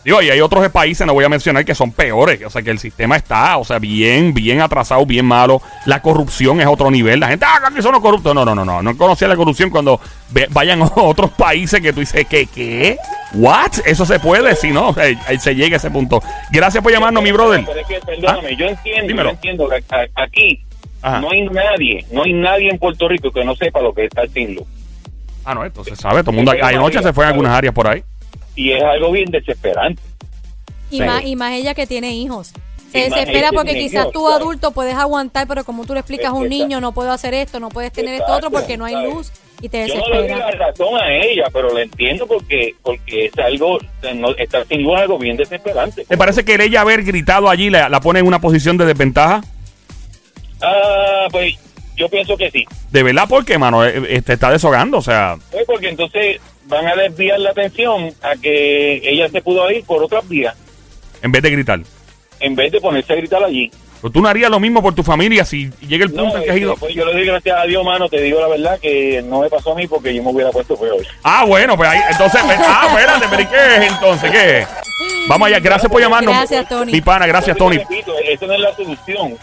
Digo, 0.03 0.23
y 0.23 0.31
hay 0.31 0.41
otros 0.41 0.67
países, 0.71 1.07
no 1.07 1.13
voy 1.13 1.27
a 1.27 1.29
mencionar, 1.29 1.63
que 1.63 1.75
son 1.75 1.93
peores. 1.93 2.43
O 2.47 2.49
sea, 2.49 2.63
que 2.63 2.71
el 2.71 2.79
sistema 2.79 3.17
está, 3.17 3.59
o 3.59 3.65
sea, 3.67 3.79
bien, 3.79 4.33
bien 4.33 4.63
atrasado, 4.63 5.05
bien 5.05 5.27
malo. 5.27 5.61
La 5.85 6.01
corrupción 6.01 6.59
es 6.59 6.67
otro 6.67 6.91
nivel. 6.91 7.21
La 7.21 7.29
gente, 7.29 7.45
ah, 7.47 7.61
aquí 7.67 7.83
son 7.83 7.93
los 7.93 8.01
corruptos. 8.01 8.35
No, 8.35 8.43
no, 8.47 8.55
no, 8.55 8.65
no. 8.65 8.81
No 8.83 8.97
conocía 8.97 9.29
la 9.29 9.37
corrupción 9.37 9.69
cuando 9.69 10.01
ve- 10.31 10.47
vayan 10.53 10.81
a 10.81 10.87
otros 10.97 11.31
países 11.33 11.83
que 11.83 11.93
tú 11.93 12.01
dices, 12.01 12.27
¿qué? 12.31 12.47
¿Qué? 12.47 12.97
¿What? 13.35 13.73
Eso 13.85 14.07
se 14.07 14.19
puede, 14.19 14.57
si 14.57 14.71
no, 14.71 14.95
se 15.39 15.55
llega 15.55 15.77
a 15.77 15.79
ese 15.79 15.91
punto. 15.91 16.23
Gracias 16.51 16.83
por 16.83 16.91
llamarnos, 16.91 17.23
mi 17.23 17.33
brother. 17.33 17.63
Pero 17.67 17.81
es 17.81 17.87
que, 17.87 18.01
perdóname, 18.01 18.49
¿Ah? 18.53 18.57
yo 18.59 18.67
entiendo, 18.69 19.07
Dímelo. 19.07 19.29
yo 19.29 19.35
entiendo 19.35 19.69
que 19.69 19.85
aquí 20.17 20.63
Ajá. 21.03 21.21
no 21.21 21.31
hay 21.31 21.43
nadie, 21.43 22.07
no 22.11 22.23
hay 22.23 22.33
nadie 22.33 22.71
en 22.71 22.79
Puerto 22.79 23.07
Rico 23.07 23.31
que 23.31 23.45
no 23.45 23.55
sepa 23.55 23.83
lo 23.83 23.93
que 23.93 24.07
está 24.07 24.27
sin 24.29 24.55
luz. 24.55 24.67
Ah, 25.45 25.55
no, 25.55 25.65
esto 25.65 25.85
se 25.85 25.97
sabe. 25.97 26.21
Todo 26.23 26.31
el 26.33 26.37
mundo, 26.37 26.53
anoche 26.63 27.03
se 27.03 27.13
fue 27.13 27.25
en 27.25 27.31
algunas 27.31 27.53
áreas 27.53 27.75
por 27.75 27.87
ahí. 27.89 28.03
Y 28.57 28.73
es 28.73 28.83
algo 28.83 29.11
bien 29.13 29.31
desesperante. 29.31 30.03
Y, 30.91 30.99
Sí. 30.99 31.03
más, 31.05 31.25
y 31.25 31.37
más 31.37 31.53
ella 31.53 31.75
que 31.75 31.87
tiene 31.87 32.13
hijos. 32.15 32.53
Se 32.91 32.99
desespera 33.09 33.51
porque 33.53 33.75
quizás 33.79 34.11
tú 34.11 34.29
adulto 34.29 34.73
puedes 34.73 34.97
aguantar, 34.97 35.47
pero 35.47 35.63
como 35.65 35.87
tú 35.87 35.95
le 35.95 36.01
explicas 36.01 36.31
a 36.31 36.33
un 36.33 36.47
Exacto. 36.47 36.65
niño, 36.65 36.81
no 36.81 36.91
puedo 36.93 37.13
hacer 37.13 37.35
esto, 37.35 37.61
no 37.61 37.69
puedes 37.69 37.93
tener 37.93 38.15
esto 38.21 38.33
otro 38.33 38.51
porque 38.51 38.77
no 38.77 38.85
hay 38.85 38.95
¿sabes? 38.95 39.15
luz 39.15 39.33
y 39.63 39.69
te 39.69 39.87
Yo 39.87 39.95
no 39.95 40.09
le 40.09 40.17
doy 40.19 40.29
la 40.29 40.35
desespera. 40.39 40.67
razón 40.67 41.01
a 41.01 41.13
ella, 41.15 41.45
pero 41.53 41.73
la 41.73 41.83
entiendo 41.83 42.27
porque 42.27 42.75
porque 42.83 43.27
es 43.27 43.39
algo, 43.39 43.79
no, 44.17 44.31
estar 44.37 44.67
sin 44.67 44.83
luz 44.83 44.95
es 44.97 45.01
algo 45.03 45.19
bien 45.21 45.37
desesperante. 45.37 46.05
¿Te 46.05 46.17
parece 46.19 46.45
que 46.45 46.55
el 46.55 46.63
ella 46.63 46.81
haber 46.81 47.05
gritado 47.05 47.49
allí 47.49 47.71
la, 47.71 47.89
la 47.89 48.01
pone 48.01 48.19
en 48.19 48.27
una 48.27 48.41
posición 48.41 48.77
de 48.77 48.87
desventaja? 48.87 49.41
Ah, 50.61 51.29
pues 51.31 51.55
yo 52.01 52.09
pienso 52.09 52.37
que 52.37 52.51
sí. 52.51 52.65
De 52.91 53.03
verdad, 53.05 53.27
porque, 53.29 53.57
mano, 53.59 53.85
Eh, 53.87 54.03
eh, 54.17 54.23
te 54.23 54.33
está 54.33 54.51
deshogando. 54.51 54.99
O 54.99 55.03
sea, 55.03 55.37
Pues 55.53 55.65
porque 55.67 55.89
entonces 55.89 56.41
van 56.67 56.87
a 56.87 56.97
desviar 56.97 57.39
la 57.41 57.51
atención 57.51 58.13
a 58.23 58.35
que 58.41 59.01
ella 59.09 59.29
se 59.29 59.41
pudo 59.43 59.71
ir 59.71 59.85
por 59.85 60.03
otras 60.03 60.29
vías 60.29 60.55
en 61.23 61.31
vez 61.33 61.43
de 61.43 61.51
gritar. 61.51 61.81
en 62.41 62.55
vez 62.57 62.73
de 62.73 62.81
ponerse 62.81 63.13
a 63.13 63.17
gritar 63.17 63.43
allí. 63.45 63.71
Pero 64.01 64.13
tú 64.13 64.23
no 64.23 64.29
harías 64.29 64.51
lo 64.51 64.59
mismo 64.59 64.81
por 64.81 64.95
tu 64.95 65.03
familia 65.03 65.45
si 65.45 65.71
llega 65.87 66.05
el 66.05 66.11
punto 66.11 66.25
No, 66.25 66.37
en 66.39 66.45
que 66.45 66.51
has 66.51 66.57
este, 66.57 66.61
ido. 66.61 66.77
pues 66.77 66.95
yo 66.95 67.05
le 67.05 67.13
doy 67.13 67.27
gracias 67.27 67.55
a 67.59 67.65
Dios, 67.65 67.85
mano, 67.85 68.09
te 68.09 68.23
digo 68.23 68.41
la 68.41 68.49
verdad 68.49 68.79
que 68.81 69.21
no 69.23 69.41
me 69.43 69.51
pasó 69.51 69.73
a 69.73 69.75
mí 69.75 69.87
porque 69.87 70.15
yo 70.15 70.23
me 70.23 70.31
hubiera 70.31 70.51
puesto 70.51 70.75
feo. 70.75 70.95
Ah, 71.23 71.45
bueno, 71.47 71.77
pues 71.77 71.91
ahí, 71.91 72.01
entonces, 72.11 72.41
ah, 72.43 72.87
espérate, 72.89 73.27
pero 73.29 73.43
¿y 73.43 73.47
qué 73.47 73.77
es 73.77 73.93
entonces? 73.93 74.31
¿Qué 74.31 74.59
es? 74.61 74.69
Vamos 75.29 75.49
allá, 75.49 75.59
gracias 75.59 75.93
por 75.93 76.01
llamarnos. 76.01 76.35
Gracias, 76.35 76.67
Tony. 76.67 76.93
Mi 76.93 77.01
pana, 77.03 77.27
gracias, 77.27 77.55
Tony. 77.59 77.77
repito, 77.77 78.15
eso 78.27 78.47
no 78.47 78.55
es 78.55 78.61
la 78.61 78.75
solución. 78.75 79.37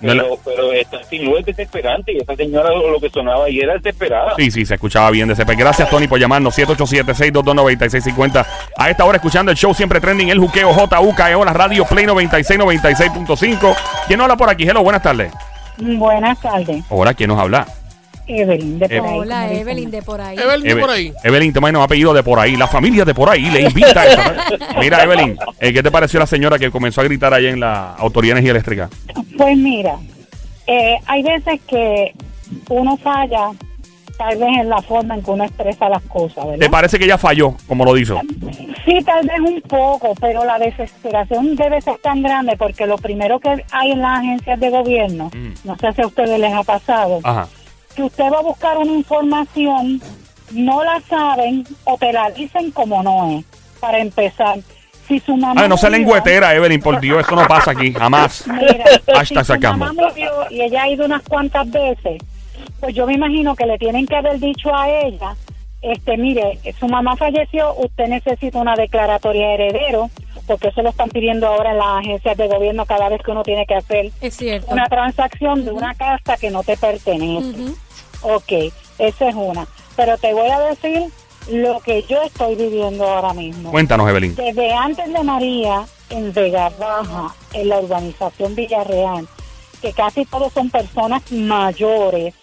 No 0.00 0.10
es 0.12 0.16
la- 0.16 0.22
Pero, 0.24 0.38
pero 0.44 0.72
esta 0.72 1.02
sin 1.04 1.24
luz 1.24 1.40
es 1.40 1.46
desesperante 1.46 2.12
y 2.12 2.18
esa 2.18 2.34
señora 2.36 2.70
lo, 2.70 2.90
lo 2.90 3.00
que 3.00 3.08
sonaba 3.10 3.46
ahí 3.46 3.60
era 3.60 3.74
desesperada. 3.74 4.34
Sí, 4.36 4.50
sí, 4.50 4.66
se 4.66 4.74
escuchaba 4.74 5.10
bien 5.10 5.26
de 5.28 5.34
ese 5.34 5.46
pe- 5.46 5.54
Gracias, 5.56 5.88
Tony, 5.88 6.06
por 6.06 6.18
llamarnos. 6.20 6.54
787-622-9650. 6.58 8.46
A 8.76 8.90
esta 8.90 9.04
hora 9.04 9.16
escuchando 9.16 9.50
el 9.50 9.56
show 9.56 9.72
siempre 9.74 10.00
trending, 10.00 10.28
el 10.28 10.38
juqueo 10.38 10.72
JUKEO, 10.72 11.44
la 11.44 11.52
radio 11.52 11.84
Play 11.86 12.06
96, 12.06 12.58
96.5. 12.60 13.74
¿Quién 14.06 14.20
habla 14.20 14.36
por 14.36 14.48
aquí? 14.50 14.64
Hello, 14.68 14.82
buenas 14.82 15.02
tardes. 15.02 15.32
Buenas 15.78 16.40
tardes, 16.40 16.84
Hola, 16.88 17.12
¿quién 17.12 17.28
nos 17.28 17.38
habla? 17.38 17.66
Evelyn. 18.26 18.78
De 18.78 18.88
por 18.88 19.06
ahí, 19.08 19.18
Hola. 19.18 19.52
Evelyn, 19.52 19.90
de 19.90 20.02
por 20.02 20.20
ahí. 20.20 20.36
Evelyn, 20.38 20.62
de 20.74 20.76
por 20.80 20.90
ahí. 20.90 21.12
Evelyn, 21.22 21.52
toma 21.52 21.68
un 21.70 21.76
apellido 21.76 22.12
de 22.14 22.22
por 22.22 22.38
ahí. 22.38 22.56
La 22.56 22.66
familia 22.66 23.04
de 23.04 23.14
por 23.14 23.28
ahí 23.30 23.48
le 23.50 23.62
invita 23.62 24.00
a 24.00 24.06
eso. 24.06 24.20
¿no? 24.22 24.66
Mira, 24.80 25.02
Evelyn, 25.02 25.36
eh, 25.60 25.72
¿qué 25.72 25.82
te 25.82 25.90
pareció 25.90 26.18
la 26.20 26.26
señora 26.26 26.58
que 26.58 26.70
comenzó 26.70 27.00
a 27.00 27.04
gritar 27.04 27.32
allá 27.34 27.50
en 27.50 27.60
la 27.60 27.94
Autoridad 27.94 28.34
de 28.34 28.40
Energía 28.40 28.50
Eléctrica? 28.52 28.90
Pues 29.36 29.56
mira, 29.56 29.96
eh, 30.66 30.96
hay 31.06 31.22
veces 31.22 31.60
que 31.68 32.12
uno 32.70 32.96
falla, 32.96 33.50
tal 34.18 34.38
vez 34.38 34.48
en 34.60 34.68
la 34.70 34.80
forma 34.80 35.14
en 35.14 35.22
que 35.22 35.30
uno 35.30 35.44
expresa 35.44 35.88
las 35.90 36.02
cosas, 36.04 36.44
¿Te 36.58 36.70
parece 36.70 36.98
que 36.98 37.04
ella 37.04 37.18
falló, 37.18 37.54
como 37.68 37.84
lo 37.84 37.92
dijo? 37.94 38.20
Sí, 38.86 38.98
tal 39.04 39.26
vez 39.26 39.38
un 39.40 39.60
poco, 39.62 40.14
pero 40.20 40.44
la 40.44 40.58
desesperación 40.58 41.54
debe 41.54 41.80
ser 41.82 41.96
tan 41.98 42.22
grande 42.22 42.56
porque 42.56 42.86
lo 42.86 42.96
primero 42.96 43.38
que 43.40 43.62
hay 43.72 43.90
en 43.92 44.00
las 44.00 44.20
agencias 44.20 44.58
de 44.58 44.70
gobierno, 44.70 45.30
Mm. 45.34 45.52
no 45.64 45.76
sé 45.76 45.92
si 45.92 46.02
a 46.02 46.06
ustedes 46.06 46.38
les 46.40 46.52
ha 46.52 46.62
pasado, 46.62 47.20
Ajá. 47.22 47.46
Que 47.96 48.02
usted 48.04 48.24
va 48.32 48.38
a 48.38 48.42
buscar 48.42 48.78
una 48.78 48.92
información, 48.92 50.00
no 50.52 50.84
la 50.84 51.00
saben 51.08 51.66
o 51.84 51.96
te 51.98 52.12
la 52.12 52.30
dicen 52.30 52.70
como 52.70 53.02
no 53.02 53.38
es, 53.38 53.44
para 53.80 53.98
empezar. 53.98 54.58
Si 55.08 55.20
su 55.20 55.36
mamá 55.36 55.62
Ay, 55.62 55.68
no 55.68 55.76
sea 55.76 55.88
murió- 55.88 55.98
lengüetera, 56.04 56.54
Evelyn, 56.54 56.80
por 56.80 57.00
Dios, 57.00 57.24
eso 57.24 57.36
no 57.36 57.46
pasa 57.46 57.70
aquí, 57.72 57.92
jamás. 57.92 58.44
Mira, 58.48 58.84
Hashtag 59.14 59.26
si 59.26 59.34
su 59.34 59.44
sacamos. 59.44 59.78
mamá 59.94 60.08
murió 60.08 60.30
y 60.50 60.60
ella 60.62 60.82
ha 60.82 60.88
ido 60.90 61.04
unas 61.04 61.22
cuantas 61.22 61.70
veces, 61.70 62.20
pues 62.80 62.94
yo 62.94 63.06
me 63.06 63.14
imagino 63.14 63.54
que 63.56 63.66
le 63.66 63.78
tienen 63.78 64.06
que 64.06 64.16
haber 64.16 64.38
dicho 64.38 64.74
a 64.74 64.88
ella 64.90 65.34
este, 65.82 66.16
mire, 66.16 66.58
su 66.80 66.88
mamá 66.88 67.14
falleció, 67.16 67.72
usted 67.74 68.08
necesita 68.08 68.58
una 68.58 68.74
declaratoria 68.74 69.46
de 69.48 69.54
heredero, 69.54 70.10
porque 70.48 70.68
eso 70.68 70.82
lo 70.82 70.88
están 70.90 71.10
pidiendo 71.10 71.46
ahora 71.46 71.70
en 71.72 71.78
las 71.78 71.98
agencias 72.00 72.36
de 72.36 72.48
gobierno 72.48 72.86
cada 72.86 73.08
vez 73.08 73.20
que 73.22 73.30
uno 73.30 73.44
tiene 73.44 73.66
que 73.66 73.74
hacer 73.76 74.10
Es 74.20 74.36
cierto. 74.36 74.72
una 74.72 74.86
transacción 74.86 75.64
de 75.64 75.70
una 75.70 75.94
casa 75.94 76.36
que 76.40 76.50
no 76.50 76.64
te 76.64 76.76
pertenece. 76.76 77.72
Ok, 78.28 78.72
esa 78.98 79.28
es 79.28 79.34
una. 79.36 79.68
Pero 79.94 80.18
te 80.18 80.34
voy 80.34 80.50
a 80.50 80.58
decir 80.58 81.04
lo 81.48 81.78
que 81.78 82.02
yo 82.02 82.20
estoy 82.22 82.56
viviendo 82.56 83.06
ahora 83.06 83.32
mismo. 83.32 83.70
Cuéntanos, 83.70 84.08
Evelyn. 84.08 84.34
Desde 84.34 84.72
antes 84.72 85.12
de 85.12 85.22
María, 85.22 85.84
en 86.10 86.32
Vega 86.32 86.72
Baja, 86.76 87.32
en 87.52 87.68
la 87.68 87.78
urbanización 87.78 88.56
Villarreal, 88.56 89.28
que 89.80 89.92
casi 89.92 90.24
todos 90.24 90.52
son 90.52 90.70
personas 90.70 91.22
mayores, 91.30 92.34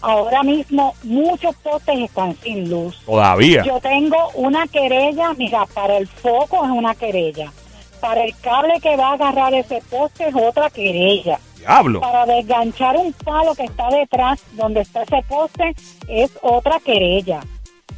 ahora 0.00 0.42
mismo 0.42 0.94
muchos 1.02 1.54
postes 1.56 1.98
están 1.98 2.34
sin 2.42 2.70
luz. 2.70 2.98
Todavía. 3.04 3.62
Yo 3.62 3.78
tengo 3.78 4.16
una 4.36 4.66
querella, 4.68 5.34
mira, 5.34 5.66
para 5.66 5.98
el 5.98 6.08
foco 6.08 6.64
es 6.64 6.70
una 6.70 6.94
querella. 6.94 7.52
Para 8.00 8.24
el 8.24 8.34
cable 8.38 8.80
que 8.80 8.96
va 8.96 9.10
a 9.10 9.12
agarrar 9.12 9.52
ese 9.52 9.82
poste 9.90 10.28
es 10.28 10.34
otra 10.34 10.70
querella. 10.70 11.38
Diablo. 11.60 12.00
Para 12.00 12.26
desganchar 12.26 12.96
un 12.96 13.12
palo 13.12 13.54
que 13.54 13.64
está 13.64 13.88
detrás 13.90 14.42
donde 14.52 14.80
está 14.80 15.02
ese 15.02 15.22
poste 15.28 15.74
es 16.08 16.30
otra 16.42 16.80
querella. 16.80 17.40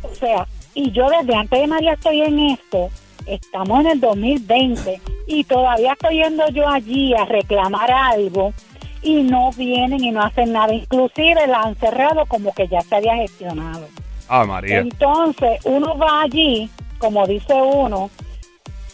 O 0.03 0.15
sea, 0.15 0.47
y 0.75 0.91
yo 0.91 1.09
desde 1.09 1.35
antes 1.35 1.61
de 1.61 1.67
María 1.67 1.93
estoy 1.93 2.23
en 2.23 2.39
esto, 2.41 2.91
estamos 3.27 3.81
en 3.81 3.87
el 3.87 4.01
2020 4.01 5.01
y 5.27 5.45
todavía 5.45 5.93
estoy 5.93 6.23
yendo 6.23 6.49
yo 6.49 6.69
allí 6.69 7.15
a 7.15 7.25
reclamar 7.25 7.91
algo 7.91 8.53
y 9.03 9.23
no 9.23 9.51
vienen 9.53 10.03
y 10.03 10.11
no 10.11 10.23
hacen 10.23 10.53
nada. 10.53 10.73
Inclusive 10.75 11.47
la 11.47 11.63
han 11.63 11.77
cerrado 11.77 12.25
como 12.27 12.53
que 12.53 12.69
ya 12.69 12.81
se 12.81 12.97
había 12.97 13.17
gestionado. 13.17 13.87
Ah, 14.29 14.45
María. 14.45 14.79
Entonces, 14.79 15.61
uno 15.65 15.97
va 15.99 16.23
allí, 16.23 16.71
como 16.99 17.27
dice 17.27 17.55
uno, 17.55 18.11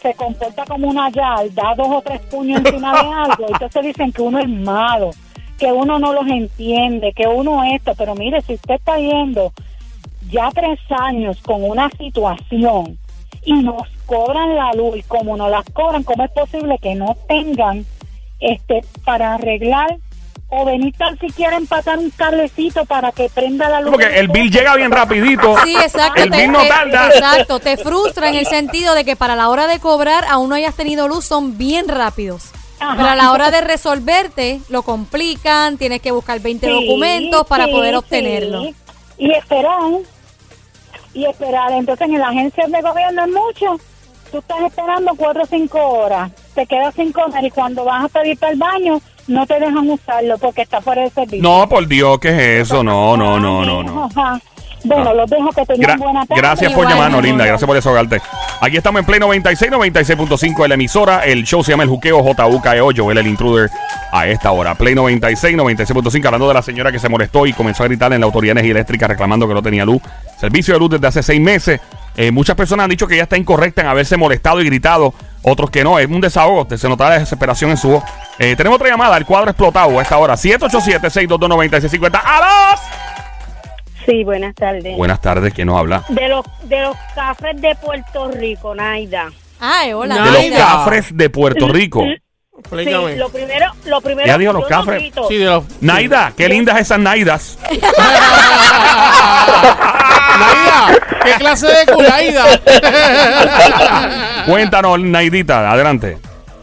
se 0.01 0.13
comporta 0.13 0.65
como 0.65 0.87
una 0.87 1.09
yal, 1.09 1.53
da 1.53 1.75
dos 1.75 1.87
o 1.89 2.01
tres 2.01 2.21
puños 2.21 2.61
encima 2.63 2.93
de 2.93 3.09
algo, 3.13 3.47
entonces 3.47 3.83
dicen 3.83 4.11
que 4.11 4.21
uno 4.21 4.39
es 4.39 4.49
malo, 4.49 5.11
que 5.57 5.71
uno 5.71 5.99
no 5.99 6.13
los 6.13 6.27
entiende, 6.27 7.13
que 7.13 7.27
uno 7.27 7.63
esto, 7.63 7.93
pero 7.97 8.15
mire, 8.15 8.41
si 8.41 8.53
usted 8.53 8.75
está 8.75 8.97
yendo 8.97 9.51
ya 10.29 10.49
tres 10.51 10.79
años 10.89 11.41
con 11.41 11.63
una 11.63 11.89
situación 11.91 12.97
y 13.43 13.53
nos 13.53 13.87
cobran 14.05 14.55
la 14.55 14.71
luz 14.73 14.97
y 14.97 15.03
como 15.03 15.35
nos 15.35 15.51
las 15.51 15.65
cobran, 15.71 16.03
¿cómo 16.03 16.23
es 16.23 16.31
posible 16.31 16.77
que 16.79 16.95
no 16.95 17.15
tengan 17.27 17.85
este 18.39 18.81
para 19.03 19.33
arreglar 19.33 19.97
o 20.51 20.65
venir 20.65 20.93
tal 20.97 21.17
siquiera 21.19 21.53
a 21.53 21.57
empatar 21.57 21.99
un 21.99 22.09
cablecito 22.09 22.83
para 22.85 23.11
que 23.11 23.29
prenda 23.29 23.69
la 23.69 23.81
luz? 23.81 23.91
Porque 23.91 24.19
el 24.19 24.27
bill 24.29 24.49
llega 24.51 24.75
bien 24.75 24.91
rapidito. 24.91 25.55
Sí, 25.63 25.75
exacto. 25.75 26.21
El 26.23 26.31
te- 26.31 26.37
bill 26.37 26.51
no 26.51 26.65
tarda. 26.67 27.07
Exacto, 27.09 27.59
te 27.59 27.77
frustra 27.77 28.29
en 28.29 28.35
el 28.35 28.45
sentido 28.47 28.95
de 28.95 29.05
que 29.05 29.15
para 29.15 29.35
la 29.35 29.49
hora 29.49 29.67
de 29.67 29.79
cobrar, 29.79 30.25
aún 30.29 30.49
no 30.49 30.55
hayas 30.55 30.75
tenido 30.75 31.07
luz, 31.07 31.25
son 31.25 31.57
bien 31.57 31.87
rápidos. 31.87 32.45
Ajá. 32.79 32.95
Pero 32.95 33.09
a 33.09 33.15
la 33.15 33.31
hora 33.33 33.51
de 33.51 33.61
resolverte, 33.61 34.61
lo 34.69 34.81
complican, 34.83 35.77
tienes 35.77 36.01
que 36.01 36.11
buscar 36.11 36.39
20 36.39 36.65
Sí, 36.65 36.71
documentos 36.73 37.45
para 37.45 37.65
sí, 37.65 37.71
poder 37.71 37.95
obtenerlo. 37.95 38.63
sí. 38.63 38.75
Y 39.19 39.31
esperar, 39.33 39.81
y 41.13 41.25
esperar. 41.25 41.71
Entonces 41.73 42.07
en 42.07 42.19
las 42.19 42.29
agencias 42.29 42.71
de 42.71 42.81
gobierno 42.81 43.23
es 43.25 43.31
mucho. 43.31 43.79
Tú 44.31 44.37
estás 44.37 44.61
esperando 44.61 45.11
cuatro 45.17 45.43
o 45.43 45.45
cinco 45.45 45.79
horas, 45.79 46.31
te 46.53 46.65
quedas 46.67 46.93
sin 46.95 47.11
comer 47.11 47.43
y 47.43 47.49
cuando 47.49 47.83
vas 47.83 48.05
a 48.05 48.07
pedir 48.09 48.37
para 48.37 48.51
el 48.53 48.59
baño 48.59 49.01
no 49.29 49.45
te 49.47 49.59
dejan 49.59 49.89
usarlo 49.89 50.37
porque 50.37 50.63
está 50.63 50.81
fuera 50.81 51.03
de 51.03 51.09
servicio. 51.11 51.41
No, 51.41 51.69
por 51.69 51.87
Dios, 51.87 52.19
¿qué 52.19 52.29
es 52.59 52.67
eso? 52.67 52.83
No, 52.83 53.15
no, 53.15 53.39
no, 53.39 53.63
no, 53.65 53.83
no. 53.83 54.09
Bueno, 54.85 55.03
No. 55.03 55.13
los 55.13 55.29
dejo 55.29 55.49
que 55.51 55.65
tengan 55.65 55.99
buena 55.99 56.25
tarde. 56.25 56.41
gracias 56.41 56.71
por 56.73 56.87
llamarnos, 56.87 57.21
linda. 57.21 57.45
Gracias 57.45 57.67
por 57.67 57.75
desahogarte. 57.75 58.21
Aquí 58.61 58.77
estamos 58.77 58.99
en 58.99 59.05
Play 59.05 59.19
96, 59.19 59.71
96.5 59.71 60.61
de 60.63 60.67
la 60.69 60.75
emisora. 60.75 61.25
El 61.25 61.43
show 61.43 61.61
se 61.63 61.71
llama 61.71 61.83
El 61.83 61.89
Juqueo 61.89 62.23
JUKEO. 62.23 62.91
Joel 62.95 63.17
el 63.17 63.27
intruder 63.27 63.69
a 64.11 64.27
esta 64.27 64.51
hora. 64.51 64.75
Play 64.75 64.95
96, 64.95 65.57
96.5. 65.57 66.25
Hablando 66.25 66.47
de 66.47 66.53
la 66.53 66.61
señora 66.61 66.91
que 66.93 66.99
se 66.99 67.09
molestó 67.09 67.45
y 67.45 67.51
comenzó 67.53 67.83
a 67.83 67.87
gritar 67.87 68.13
en 68.13 68.21
la 68.21 68.25
autoridad 68.25 68.51
de 68.55 68.61
energía 68.61 68.71
eléctrica 68.71 69.07
reclamando 69.07 69.47
que 69.49 69.53
no 69.53 69.61
tenía 69.61 69.83
luz. 69.83 70.01
Servicio 70.39 70.73
de 70.73 70.79
luz 70.79 70.91
desde 70.91 71.07
hace 71.07 71.23
seis 71.23 71.41
meses. 71.41 71.81
Eh, 72.15 72.31
muchas 72.31 72.55
personas 72.55 72.85
han 72.85 72.89
dicho 72.89 73.05
que 73.05 73.15
ella 73.15 73.23
está 73.23 73.37
incorrecta 73.37 73.81
en 73.81 73.87
haberse 73.87 74.15
molestado 74.15 74.61
y 74.61 74.65
gritado. 74.65 75.13
Otros 75.41 75.69
que 75.69 75.83
no. 75.83 75.99
Es 75.99 76.07
un 76.07 76.21
desahogo. 76.21 76.67
Se 76.75 76.89
notaba 76.89 77.11
la 77.11 77.19
desesperación 77.19 77.71
en 77.71 77.77
su 77.77 77.89
voz. 77.89 78.03
Eh, 78.37 78.55
tenemos 78.55 78.77
otra 78.77 78.89
llamada. 78.89 79.17
El 79.17 79.25
cuadro 79.25 79.49
explotado 79.51 79.97
a 79.99 80.01
esta 80.01 80.17
hora. 80.17 80.35
787-622-9650. 80.35 82.21
¡Alas! 82.23 82.81
Sí, 84.05 84.23
buenas 84.23 84.55
tardes. 84.55 84.97
Buenas 84.97 85.21
tardes. 85.21 85.53
¿Quién 85.53 85.67
nos 85.67 85.77
habla? 85.77 86.03
De 86.09 86.27
los 86.27 86.43
de 86.63 86.81
los 86.81 86.95
cafés 87.13 87.61
de 87.61 87.75
Puerto 87.75 88.31
Rico, 88.31 88.73
Naida. 88.73 89.29
Ay, 89.59 89.93
hola. 89.93 90.15
De 90.23 90.49
los 90.49 90.59
cafres 90.59 91.15
de 91.15 91.29
Puerto 91.29 91.67
Rico. 91.67 92.05
Explícame. 92.57 93.13
Sí, 93.13 93.19
lo 93.19 93.29
primero, 93.29 93.65
lo 93.85 94.01
primero. 94.01 94.25
Ella 94.25 94.37
dijo 94.37 94.53
los 94.53 94.67
cafres. 94.67 94.99
grito. 94.99 95.27
Sí, 95.27 95.37
de 95.37 95.45
los. 95.45 95.63
Naida, 95.81 96.33
qué 96.35 96.49
lindas 96.49 96.79
esas 96.79 96.99
Naidas. 96.99 97.57
Naida, 100.39 100.99
¿qué 101.23 101.31
clase 101.33 101.67
de 101.67 101.93
culaida? 101.93 102.45
Cuéntanos, 104.49 104.99
Naidita, 104.99 105.71
adelante. 105.71 106.17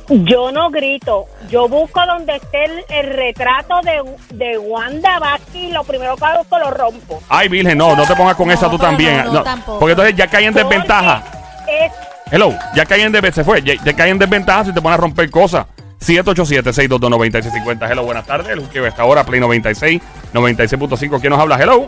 Yo 0.08 0.52
no 0.52 0.70
grito. 0.70 1.26
Yo 1.50 1.68
busco 1.68 2.00
donde 2.06 2.36
esté 2.36 2.64
el, 2.66 2.84
el 2.88 3.12
retrato 3.14 3.80
de, 3.82 4.02
de 4.36 4.56
Wanda 4.58 5.18
Vázquez 5.18 5.54
y 5.54 5.72
lo 5.72 5.82
primero 5.84 6.16
que 6.16 6.24
hago 6.24 6.42
es 6.42 6.46
que 6.46 6.58
lo 6.58 6.70
rompo. 6.70 7.20
Ay, 7.28 7.48
Virgen, 7.48 7.76
no, 7.76 7.96
no 7.96 8.06
te 8.06 8.14
pongas 8.14 8.36
con 8.36 8.46
No, 8.46 8.54
esa 8.54 8.70
tú 8.70 8.78
también. 8.78 9.24
no, 9.24 9.32
no, 9.32 9.42
tampoco. 9.42 9.78
porque 9.80 9.92
entonces 9.92 10.14
ya 10.14 10.28
cae 10.28 10.44
en 10.46 10.54
desventaja. 10.54 11.22
Es 11.66 11.92
Hello, 12.30 12.52
ya 12.74 12.86
cae 12.86 13.02
en 13.02 13.10
desventaja. 13.12 13.42
Se 13.42 13.44
fue, 13.44 13.62
ya, 13.62 13.74
ya 13.84 13.92
cae 13.94 14.10
en 14.10 14.18
desventaja 14.18 14.64
si 14.66 14.72
te 14.72 14.80
pones 14.80 14.98
a 14.98 15.00
romper 15.02 15.28
cosas. 15.30 15.66
787-622-9650. 16.00 17.90
Hello, 17.90 18.04
buenas 18.04 18.26
tardes. 18.26 18.48
El 18.52 18.60
juqueo 18.60 18.86
está 18.86 19.02
ahora, 19.02 19.24
Play 19.24 19.40
96, 19.40 20.00
96.5. 20.32 21.20
¿Quién 21.20 21.30
nos 21.30 21.40
habla? 21.40 21.56
Hello. 21.60 21.86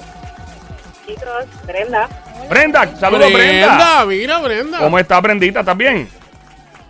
chicos, 1.07 1.45
Brenda. 1.67 2.09
Brenda, 2.49 2.89
saludos, 2.99 3.33
Brenda. 3.33 3.67
Brenda, 3.69 4.05
mira, 4.07 4.39
Brenda. 4.39 4.79
¿Cómo 4.79 4.99
está, 4.99 5.21
Brendita? 5.21 5.61
¿Estás 5.61 5.77
bien? 5.77 6.09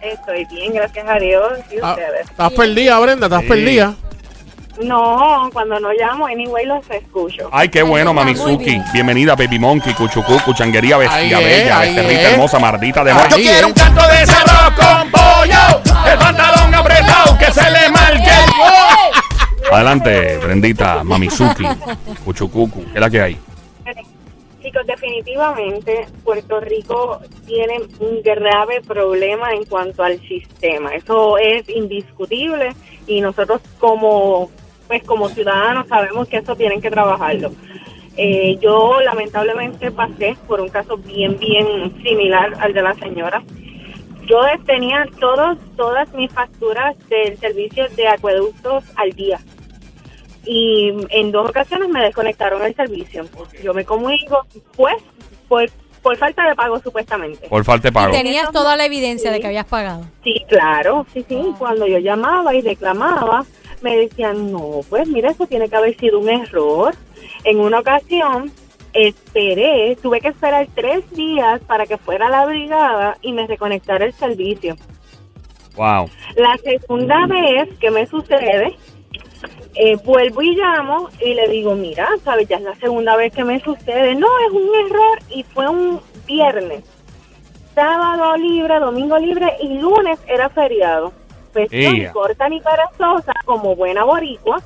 Estoy 0.00 0.44
bien, 0.46 0.72
gracias 0.72 1.06
a 1.08 1.14
Dios. 1.18 1.52
¿Y 1.70 1.76
Ah, 1.82 1.90
ustedes? 1.90 2.30
Estás 2.30 2.52
perdida, 2.52 2.98
Brenda, 3.00 3.26
estás 3.26 3.42
Sí. 3.42 3.48
perdida. 3.48 3.94
No, 4.80 5.50
cuando 5.52 5.80
no 5.80 5.88
llamo, 5.92 6.26
anyway 6.26 6.64
los 6.64 6.88
escucho. 6.88 7.48
Ay, 7.50 7.68
qué 7.68 7.82
bueno, 7.82 8.14
Mamizuki. 8.14 8.64
bien. 8.64 8.84
Bienvenida, 8.92 9.34
Baby 9.34 9.58
Monkey, 9.58 9.92
Cuchucucu, 9.92 10.54
Changuería, 10.54 10.94
Ahí 10.96 11.00
Bestia 11.08 11.40
es, 11.40 11.44
Bella, 11.64 11.78
Becerrita. 11.80 12.30
Hermosa, 12.30 12.58
Mardita 12.60 13.02
de. 13.02 13.12
Yo 13.12 13.36
quiero 13.36 13.66
un 13.66 13.72
canto 13.72 14.06
de 14.06 14.22
ese 14.22 14.32
arroz 14.36 14.74
con 14.76 15.10
pollo, 15.10 15.82
el 16.12 16.18
pantalón 16.18 16.72
apretado, 16.76 17.36
que 17.38 17.50
se 17.52 17.68
le 17.70 17.90
marque 17.90 18.30
Adelante, 19.72 20.38
Brendita, 20.38 21.02
Mamizuki, 21.02 21.64
Cuchucucu, 22.24 22.84
¿qué 22.84 22.94
es 22.94 23.00
la 23.00 23.10
que 23.10 23.20
hay? 23.20 23.38
Definitivamente 25.18 26.06
Puerto 26.22 26.60
Rico 26.60 27.18
tiene 27.44 27.80
un 27.98 28.22
grave 28.22 28.80
problema 28.86 29.52
en 29.52 29.64
cuanto 29.64 30.04
al 30.04 30.20
sistema. 30.20 30.94
Eso 30.94 31.38
es 31.38 31.68
indiscutible 31.68 32.72
y 33.08 33.20
nosotros 33.20 33.60
como 33.80 34.48
pues 34.86 35.02
como 35.02 35.28
ciudadanos 35.28 35.88
sabemos 35.88 36.28
que 36.28 36.36
eso 36.36 36.54
tienen 36.54 36.80
que 36.80 36.88
trabajarlo. 36.88 37.50
Eh, 38.16 38.58
yo 38.60 39.00
lamentablemente 39.00 39.90
pasé 39.90 40.36
por 40.46 40.60
un 40.60 40.68
caso 40.68 40.96
bien 40.96 41.36
bien 41.36 42.00
similar 42.04 42.52
al 42.60 42.72
de 42.72 42.82
la 42.82 42.94
señora. 42.94 43.42
Yo 44.28 44.38
tenía 44.64 45.04
todos 45.18 45.58
todas 45.76 46.14
mis 46.14 46.32
facturas 46.32 46.96
del 47.08 47.36
servicio 47.38 47.88
de 47.96 48.06
acueductos 48.06 48.84
al 48.94 49.10
día 49.14 49.40
y 50.48 50.94
en 51.10 51.30
dos 51.30 51.50
ocasiones 51.50 51.90
me 51.90 52.02
desconectaron 52.02 52.62
el 52.64 52.74
servicio. 52.74 53.26
Yo 53.62 53.74
me 53.74 53.84
comunico, 53.84 54.46
pues, 54.74 54.96
por, 55.46 55.68
por 56.00 56.16
falta 56.16 56.48
de 56.48 56.54
pago 56.54 56.80
supuestamente. 56.80 57.48
Por 57.48 57.64
falta 57.64 57.88
de 57.88 57.92
pago. 57.92 58.12
Tenías 58.12 58.50
toda 58.50 58.74
la 58.74 58.86
evidencia 58.86 59.30
de 59.30 59.40
que 59.40 59.46
habías 59.48 59.66
pagado. 59.66 60.06
Sí, 60.24 60.42
claro, 60.48 61.06
sí, 61.12 61.22
sí. 61.28 61.38
Cuando 61.58 61.86
yo 61.86 61.98
llamaba 61.98 62.54
y 62.54 62.62
reclamaba, 62.62 63.44
me 63.82 63.94
decían, 63.98 64.50
no, 64.50 64.80
pues 64.88 65.06
mira, 65.06 65.30
eso 65.30 65.46
tiene 65.46 65.68
que 65.68 65.76
haber 65.76 65.94
sido 65.98 66.18
un 66.18 66.30
error. 66.30 66.94
En 67.44 67.60
una 67.60 67.80
ocasión, 67.80 68.50
esperé, 68.94 69.98
tuve 70.00 70.22
que 70.22 70.28
esperar 70.28 70.66
tres 70.74 71.10
días 71.10 71.60
para 71.66 71.84
que 71.84 71.98
fuera 71.98 72.30
la 72.30 72.46
brigada 72.46 73.18
y 73.20 73.32
me 73.32 73.46
reconectara 73.46 74.06
el 74.06 74.14
servicio. 74.14 74.76
Wow. 75.76 76.08
La 76.36 76.56
segunda 76.64 77.26
vez 77.26 77.68
que 77.78 77.90
me 77.90 78.06
sucede, 78.06 78.74
eh, 79.74 79.96
vuelvo 80.04 80.42
y 80.42 80.56
llamo 80.56 81.08
y 81.20 81.34
le 81.34 81.48
digo, 81.48 81.74
mira, 81.74 82.08
sabes, 82.24 82.48
ya 82.48 82.56
es 82.56 82.62
la 82.62 82.74
segunda 82.76 83.16
vez 83.16 83.32
que 83.32 83.44
me 83.44 83.60
sucede. 83.60 84.14
No, 84.14 84.26
es 84.46 84.52
un 84.52 84.86
error 84.86 85.18
y 85.30 85.42
fue 85.42 85.68
un 85.68 86.00
viernes. 86.26 86.84
Sábado 87.74 88.36
libre, 88.36 88.80
domingo 88.80 89.18
libre 89.18 89.54
y 89.62 89.78
lunes 89.78 90.18
era 90.26 90.48
feriado. 90.48 91.12
Pues 91.52 91.70
no 91.72 92.12
corta 92.12 92.48
ni 92.48 92.60
perezosa, 92.60 93.32
como 93.44 93.74
buena 93.74 94.04
boricua, 94.04 94.60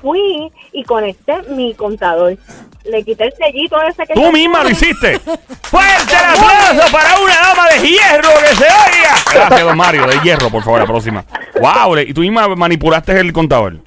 fui 0.00 0.50
y 0.72 0.84
conecté 0.84 1.42
mi 1.50 1.74
contador. 1.74 2.36
Le 2.84 3.02
quité 3.02 3.24
el 3.24 3.32
sellito 3.32 3.80
ese 3.82 4.06
que 4.06 4.14
Tú 4.14 4.30
misma 4.30 4.62
lo 4.62 4.70
hiciste. 4.70 5.18
Fuerte 5.18 6.12
el 6.12 6.24
aplauso 6.24 6.92
para 6.92 7.18
una 7.18 7.34
dama 7.34 7.68
de 7.70 7.88
hierro 7.88 8.28
que 8.40 8.56
se 8.56 8.64
oiga. 8.64 9.14
Gracias, 9.32 9.64
don 9.64 9.76
Mario, 9.76 10.06
de 10.06 10.18
hierro, 10.20 10.50
por 10.50 10.62
favor, 10.62 10.80
la 10.80 10.86
próxima. 10.86 11.24
Wow, 11.60 11.98
y 11.98 12.12
tú 12.12 12.20
misma 12.20 12.48
manipulaste 12.54 13.18
el 13.18 13.32
contador. 13.32 13.78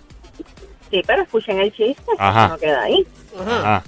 Sí, 0.89 1.01
pero 1.05 1.23
escuchen 1.23 1.59
el 1.59 1.71
chiste. 1.73 2.11
Ajá. 2.17 2.49
No 2.49 2.57
queda 2.57 2.83
ahí. 2.83 3.05
Ajá. 3.39 3.83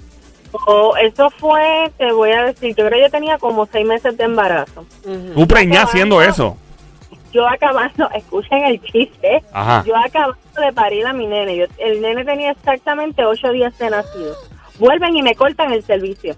O 0.66 0.96
eso 0.96 1.30
fue, 1.30 1.90
te 1.96 2.10
voy 2.12 2.32
a 2.32 2.46
decir, 2.46 2.74
yo 2.74 2.86
creo 2.86 2.98
que 2.98 3.02
yo 3.02 3.10
tenía 3.10 3.38
como 3.38 3.66
seis 3.66 3.86
meses 3.86 4.16
de 4.16 4.24
embarazo. 4.24 4.84
Tú 5.34 5.46
preñás 5.46 5.84
haciendo 5.84 6.20
eso. 6.20 6.56
Yo 7.32 7.46
acabando, 7.48 8.10
escuchen 8.14 8.64
el 8.64 8.82
chiste, 8.82 9.42
Ajá. 9.52 9.84
yo 9.86 9.96
acabando 9.96 10.40
de 10.60 10.72
parir 10.72 11.06
a 11.06 11.12
mi 11.12 11.26
nene. 11.26 11.56
Yo, 11.56 11.66
el 11.78 12.00
nene 12.02 12.24
tenía 12.24 12.50
exactamente 12.50 13.24
ocho 13.24 13.52
días 13.52 13.78
de 13.78 13.90
nacido. 13.90 14.34
Vuelven 14.78 15.16
y 15.16 15.22
me 15.22 15.34
cortan 15.36 15.72
el 15.72 15.84
servicio. 15.84 16.34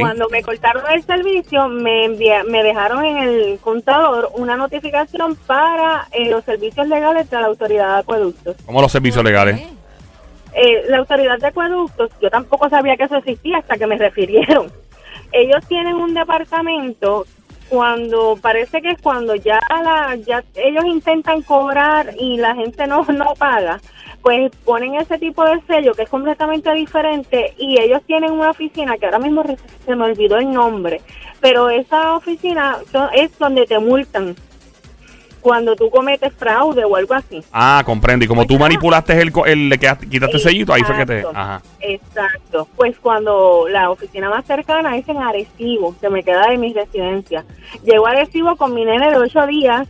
Cuando 0.00 0.28
me 0.28 0.42
cortaron 0.42 0.82
el 0.92 1.02
servicio, 1.02 1.68
me, 1.68 2.04
envia- 2.06 2.44
me 2.44 2.62
dejaron 2.62 3.04
en 3.04 3.16
el 3.18 3.58
contador 3.60 4.30
una 4.34 4.56
notificación 4.56 5.34
para 5.46 6.06
eh, 6.12 6.28
los 6.30 6.44
servicios 6.44 6.86
legales 6.88 7.28
de 7.30 7.40
la 7.40 7.46
autoridad 7.46 7.94
de 7.94 8.00
acueductos. 8.00 8.56
¿Cómo 8.66 8.80
los 8.82 8.92
servicios 8.92 9.24
legales? 9.24 9.60
¿Eh? 9.60 9.68
Eh, 10.54 10.82
la 10.88 10.98
autoridad 10.98 11.38
de 11.38 11.46
acueductos, 11.46 12.10
yo 12.20 12.28
tampoco 12.30 12.68
sabía 12.68 12.96
que 12.96 13.04
eso 13.04 13.16
existía 13.16 13.58
hasta 13.58 13.76
que 13.78 13.86
me 13.86 13.96
refirieron. 13.96 14.70
Ellos 15.32 15.64
tienen 15.66 15.96
un 15.96 16.12
departamento 16.12 17.24
cuando 17.70 18.36
parece 18.40 18.82
que 18.82 18.90
es 18.90 19.00
cuando 19.00 19.34
ya 19.34 19.58
la 19.82 20.14
ya 20.16 20.44
ellos 20.56 20.84
intentan 20.84 21.40
cobrar 21.40 22.10
y 22.20 22.36
la 22.36 22.54
gente 22.54 22.86
no 22.86 23.02
no 23.04 23.32
paga, 23.38 23.80
pues 24.22 24.52
ponen 24.64 24.94
ese 24.94 25.18
tipo 25.18 25.44
de 25.44 25.60
sello 25.66 25.94
que 25.94 26.02
es 26.02 26.08
completamente 26.08 26.72
diferente 26.72 27.54
y 27.58 27.80
ellos 27.80 28.02
tienen 28.06 28.32
una 28.32 28.50
oficina 28.50 28.96
que 28.96 29.06
ahora 29.06 29.18
mismo 29.18 29.42
se 29.84 29.96
me 29.96 30.04
olvidó 30.04 30.38
el 30.38 30.52
nombre, 30.52 31.00
pero 31.40 31.68
esa 31.70 32.16
oficina 32.16 32.78
es 33.14 33.36
donde 33.38 33.66
te 33.66 33.78
multan 33.78 34.36
cuando 35.42 35.74
tú 35.74 35.90
cometes 35.90 36.32
fraude 36.34 36.84
o 36.84 36.96
algo 36.96 37.14
así. 37.14 37.42
Ah, 37.52 37.82
comprendo. 37.84 38.24
Y 38.24 38.28
como 38.28 38.46
tú 38.46 38.58
manipulaste 38.58 39.20
el, 39.20 39.32
el 39.46 39.68
le 39.68 39.78
quitaste 39.78 40.36
el 40.36 40.40
sellito, 40.40 40.72
ahí 40.72 40.82
fue 40.82 40.96
que 40.96 41.06
te. 41.06 41.18
Exacto. 41.18 41.38
Ajá. 41.38 41.62
Exacto. 41.80 42.68
Pues 42.76 42.96
cuando 43.00 43.66
la 43.68 43.90
oficina 43.90 44.30
más 44.30 44.46
cercana 44.46 44.96
es 44.96 45.06
en 45.08 45.18
Arecibo, 45.18 45.94
que 46.00 46.08
me 46.08 46.22
queda 46.22 46.48
de 46.48 46.58
mi 46.58 46.72
residencia. 46.72 47.44
Llego 47.84 48.06
a 48.06 48.10
Arecibo 48.10 48.56
con 48.56 48.72
mi 48.72 48.84
nene 48.84 49.10
de 49.10 49.16
ocho 49.16 49.44
días. 49.46 49.88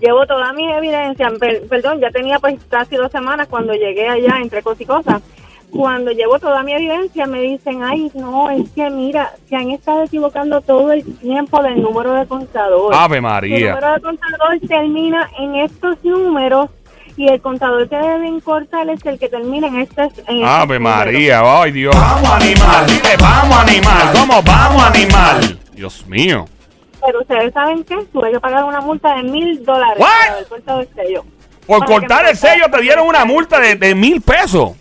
Llevo 0.00 0.26
toda 0.26 0.52
mi 0.52 0.70
evidencia. 0.70 1.30
Per- 1.38 1.66
perdón, 1.68 2.00
ya 2.00 2.10
tenía 2.10 2.38
pues 2.38 2.56
casi 2.68 2.96
dos 2.96 3.10
semanas 3.10 3.48
cuando 3.48 3.72
llegué 3.72 4.08
allá 4.08 4.38
entre 4.42 4.62
cosas 4.62 4.80
y 4.82 4.86
cosas. 4.86 5.22
Cuando 5.70 6.12
llevo 6.12 6.38
toda 6.38 6.62
mi 6.62 6.72
evidencia 6.74 7.26
me 7.26 7.40
dicen, 7.40 7.82
ay, 7.82 8.10
no, 8.14 8.50
es 8.50 8.70
que 8.70 8.88
mira, 8.88 9.32
se 9.48 9.56
han 9.56 9.70
estado 9.70 10.04
equivocando 10.04 10.60
todo 10.60 10.92
el 10.92 11.02
tiempo 11.18 11.62
del 11.62 11.82
número 11.82 12.12
de 12.12 12.26
contador. 12.26 12.94
Ave 12.94 13.16
El 13.16 13.22
María. 13.22 13.74
número 13.74 13.94
de 13.94 14.00
contador 14.00 14.58
termina 14.68 15.28
en 15.38 15.56
estos 15.56 16.02
números 16.04 16.70
y 17.16 17.28
el 17.28 17.40
contador 17.40 17.88
que 17.88 17.96
deben 17.96 18.40
cortar 18.40 18.88
es 18.90 19.04
el 19.06 19.18
que 19.18 19.28
termina 19.28 19.66
en 19.66 19.80
estos 19.80 20.12
Ave. 20.44 20.78
María. 20.78 21.40
Ay, 21.62 21.72
Dios. 21.72 21.94
Vamos, 21.96 22.30
animal. 22.30 22.86
Dile, 22.86 23.16
vamos, 23.18 23.56
animal. 23.58 24.12
¿Cómo 24.14 24.42
vamos, 24.42 24.82
animal? 24.84 25.58
Dios 25.74 26.06
mío. 26.06 26.44
Pero 27.06 27.20
ustedes 27.20 27.54
saben 27.54 27.84
que 27.84 27.96
tuve 28.12 28.32
que 28.32 28.40
pagar 28.40 28.64
una 28.64 28.80
multa 28.80 29.14
de 29.14 29.22
mil 29.22 29.64
dólares 29.64 29.98
por 29.98 30.32
haber 30.32 30.46
cortado 30.46 30.80
el 30.80 30.88
sello. 30.94 31.24
Por 31.66 31.78
Para 31.78 31.92
cortar 31.92 32.28
el 32.28 32.36
sello 32.36 32.64
te 32.70 32.80
dieron 32.80 33.06
una 33.06 33.24
multa 33.24 33.60
de, 33.60 33.76
de 33.76 33.94
mil 33.94 34.20
pesos. 34.20 34.72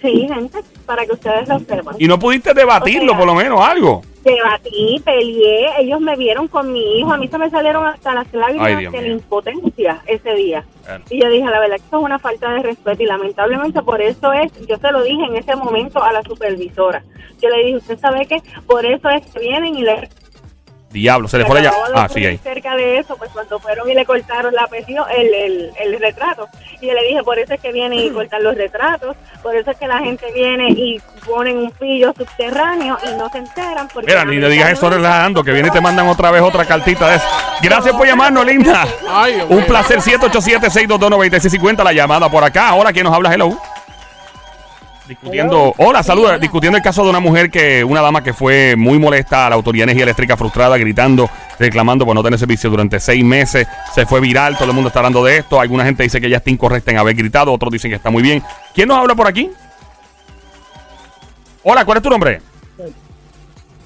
Sí, 0.00 0.28
gente, 0.32 0.60
para 0.86 1.04
que 1.04 1.12
ustedes 1.12 1.48
lo 1.48 1.58
sepan. 1.58 1.96
Y 1.98 2.06
no 2.06 2.18
pudiste 2.18 2.54
debatirlo, 2.54 3.12
O 3.12 3.16
sea, 3.16 3.18
por 3.18 3.26
lo 3.26 3.34
menos, 3.34 3.60
algo. 3.60 4.02
Debatí, 4.22 5.00
peleé, 5.04 5.80
ellos 5.80 6.00
me 6.00 6.14
vieron 6.16 6.46
con 6.46 6.72
mi 6.72 6.98
hijo, 6.98 7.12
a 7.12 7.16
mí 7.16 7.26
se 7.26 7.38
me 7.38 7.50
salieron 7.50 7.86
hasta 7.86 8.14
las 8.14 8.32
lágrimas 8.32 8.66
Ay, 8.66 8.86
de 8.86 9.02
la 9.02 9.08
impotencia 9.08 10.02
ese 10.06 10.34
día. 10.34 10.64
Bueno. 10.84 11.04
Y 11.08 11.22
yo 11.22 11.28
dije, 11.30 11.46
la 11.46 11.58
verdad 11.58 11.76
que 11.76 11.84
esto 11.84 11.98
es 11.98 12.04
una 12.04 12.18
falta 12.18 12.50
de 12.52 12.62
respeto 12.62 13.02
y 13.02 13.06
lamentablemente 13.06 13.82
por 13.82 14.00
eso 14.00 14.32
es, 14.32 14.52
yo 14.66 14.76
se 14.76 14.92
lo 14.92 15.02
dije 15.02 15.24
en 15.24 15.36
ese 15.36 15.56
momento 15.56 16.02
a 16.02 16.12
la 16.12 16.22
supervisora. 16.22 17.02
Yo 17.40 17.48
le 17.48 17.64
dije, 17.64 17.76
usted 17.78 17.98
sabe 17.98 18.26
que 18.26 18.42
por 18.66 18.84
eso 18.84 19.08
es 19.08 19.26
que 19.26 19.40
vienen 19.40 19.74
y 19.74 19.82
le 19.82 20.08
Diablo, 20.90 21.28
se 21.28 21.38
le 21.38 21.44
fue 21.44 21.62
de 21.62 21.68
Ah, 21.94 22.08
sí, 22.12 22.24
ahí. 22.26 22.36
cerca 22.38 22.74
de 22.74 22.98
eso, 22.98 23.16
pues 23.16 23.30
cuando 23.32 23.60
fueron 23.60 23.88
y 23.88 23.94
le 23.94 24.04
cortaron 24.04 24.52
la 24.52 24.64
apellido, 24.64 25.06
el, 25.08 25.32
el, 25.32 25.70
el 25.80 26.00
retrato. 26.00 26.48
Y 26.80 26.88
yo 26.88 26.94
le 26.94 27.04
dije, 27.06 27.22
por 27.22 27.38
eso 27.38 27.54
es 27.54 27.60
que 27.60 27.70
vienen 27.72 27.98
y 28.00 28.10
cortan 28.12 28.42
los 28.42 28.56
retratos, 28.56 29.16
por 29.42 29.54
eso 29.54 29.70
es 29.70 29.76
que 29.76 29.86
la 29.86 30.00
gente 30.00 30.26
viene 30.34 30.68
y 30.70 31.00
ponen 31.24 31.58
un 31.58 31.70
pillo 31.70 32.12
subterráneo 32.16 32.98
y 33.08 33.16
no 33.16 33.28
se 33.30 33.38
enteran. 33.38 33.86
Porque 33.92 34.08
Mira, 34.08 34.24
ni 34.24 34.36
le 34.36 34.48
digas 34.48 34.72
eso 34.72 34.90
relajando, 34.90 35.44
que 35.44 35.52
viene 35.52 35.68
y 35.68 35.70
te 35.70 35.80
mandan 35.80 36.08
otra 36.08 36.30
vez 36.32 36.42
otra 36.42 36.64
cartita 36.64 37.08
de 37.08 37.16
eso. 37.16 37.26
Gracias 37.62 37.94
por 37.94 38.06
llamarnos, 38.06 38.44
linda. 38.44 38.84
Ay, 39.08 39.42
Un 39.48 39.64
placer, 39.66 39.98
787-622-9650, 40.00 41.84
la 41.84 41.92
llamada 41.92 42.28
por 42.28 42.42
acá. 42.42 42.74
Hola, 42.74 42.92
¿quién 42.92 43.04
nos 43.04 43.14
habla? 43.14 43.32
Hello. 43.32 43.56
Discutiendo, 45.10 45.74
hola, 45.78 46.04
saluda, 46.04 46.38
discutiendo 46.38 46.76
el 46.76 46.84
caso 46.84 47.02
de 47.02 47.10
una 47.10 47.18
mujer 47.18 47.50
que, 47.50 47.82
una 47.82 48.00
dama 48.00 48.22
que 48.22 48.32
fue 48.32 48.76
muy 48.76 48.96
molesta 48.96 49.44
a 49.44 49.50
la 49.50 49.56
Autoridad 49.56 49.86
de 49.86 49.90
Energía 49.90 50.04
Eléctrica, 50.04 50.36
frustrada, 50.36 50.78
gritando, 50.78 51.28
reclamando 51.58 52.06
por 52.06 52.14
no 52.14 52.22
tener 52.22 52.38
servicio 52.38 52.70
durante 52.70 53.00
seis 53.00 53.24
meses. 53.24 53.66
Se 53.92 54.06
fue 54.06 54.20
viral, 54.20 54.56
todo 54.56 54.68
el 54.68 54.74
mundo 54.74 54.86
está 54.86 55.00
hablando 55.00 55.24
de 55.24 55.38
esto. 55.38 55.60
Alguna 55.60 55.84
gente 55.84 56.04
dice 56.04 56.20
que 56.20 56.28
ella 56.28 56.36
está 56.36 56.50
incorrecta 56.50 56.92
en 56.92 56.98
haber 56.98 57.16
gritado, 57.16 57.52
otros 57.52 57.72
dicen 57.72 57.90
que 57.90 57.96
está 57.96 58.08
muy 58.08 58.22
bien. 58.22 58.40
¿Quién 58.72 58.86
nos 58.86 58.98
habla 58.98 59.16
por 59.16 59.26
aquí? 59.26 59.50
Hola, 61.64 61.84
¿cuál 61.84 61.96
es 61.98 62.04
tu 62.04 62.10
nombre? 62.10 62.40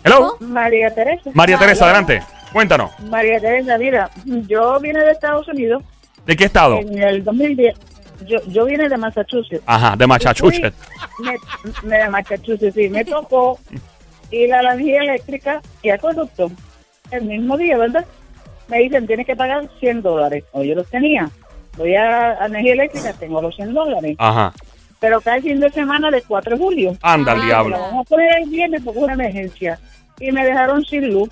Hello. 0.04 0.36
María 0.40 0.94
Teresa. 0.94 1.30
María 1.32 1.56
Teresa, 1.56 1.86
adelante. 1.86 2.22
Cuéntanos. 2.52 2.90
María 3.08 3.40
Teresa, 3.40 3.78
mira, 3.78 4.10
yo 4.26 4.78
vine 4.78 5.00
de 5.00 5.12
Estados 5.12 5.48
Unidos 5.48 5.82
¿De 6.26 6.36
qué 6.36 6.44
estado? 6.44 6.80
en 6.80 7.02
el 7.02 7.24
2010. 7.24 7.93
Yo, 8.26 8.38
yo 8.48 8.64
vine 8.64 8.88
de 8.88 8.96
Massachusetts. 8.96 9.62
Ajá, 9.66 9.96
de 9.96 10.06
Massachusetts. 10.06 10.76
Me, 11.18 11.36
me 11.82 11.98
de 11.98 12.08
Massachusetts, 12.08 12.74
sí. 12.74 12.88
Me 12.88 13.04
tocó 13.04 13.58
a 14.32 14.62
la 14.62 14.74
energía 14.74 15.02
eléctrica 15.02 15.62
y 15.82 15.90
a 15.90 15.98
conducto 15.98 16.50
el 17.10 17.24
mismo 17.24 17.56
día, 17.56 17.78
¿verdad? 17.78 18.04
Me 18.68 18.78
dicen, 18.78 19.06
tienes 19.06 19.26
que 19.26 19.36
pagar 19.36 19.68
100 19.78 20.02
dólares. 20.02 20.44
O 20.52 20.62
yo 20.62 20.74
los 20.74 20.88
tenía. 20.88 21.30
Voy 21.76 21.94
a, 21.94 22.46
energía 22.46 22.72
eléctrica, 22.72 23.12
tengo 23.12 23.42
los 23.42 23.54
100 23.54 23.74
dólares. 23.74 24.16
Ajá. 24.18 24.52
Pero 25.00 25.20
cae 25.20 25.38
el 25.38 25.42
fin 25.42 25.60
de 25.60 25.70
semana 25.70 26.10
del 26.10 26.22
4 26.26 26.56
de 26.56 26.62
julio. 26.62 26.96
Anda 27.02 27.32
Ah, 27.32 27.44
diablo. 27.44 27.76
Lo 27.76 27.82
vamos 27.82 28.06
a 28.06 28.08
poner 28.08 28.30
el 28.38 28.48
viernes 28.48 28.82
porque 28.82 28.98
es 29.00 29.04
una 29.04 29.12
emergencia. 29.14 29.78
Y 30.18 30.32
me 30.32 30.44
dejaron 30.44 30.84
sin 30.84 31.12
luz. 31.12 31.28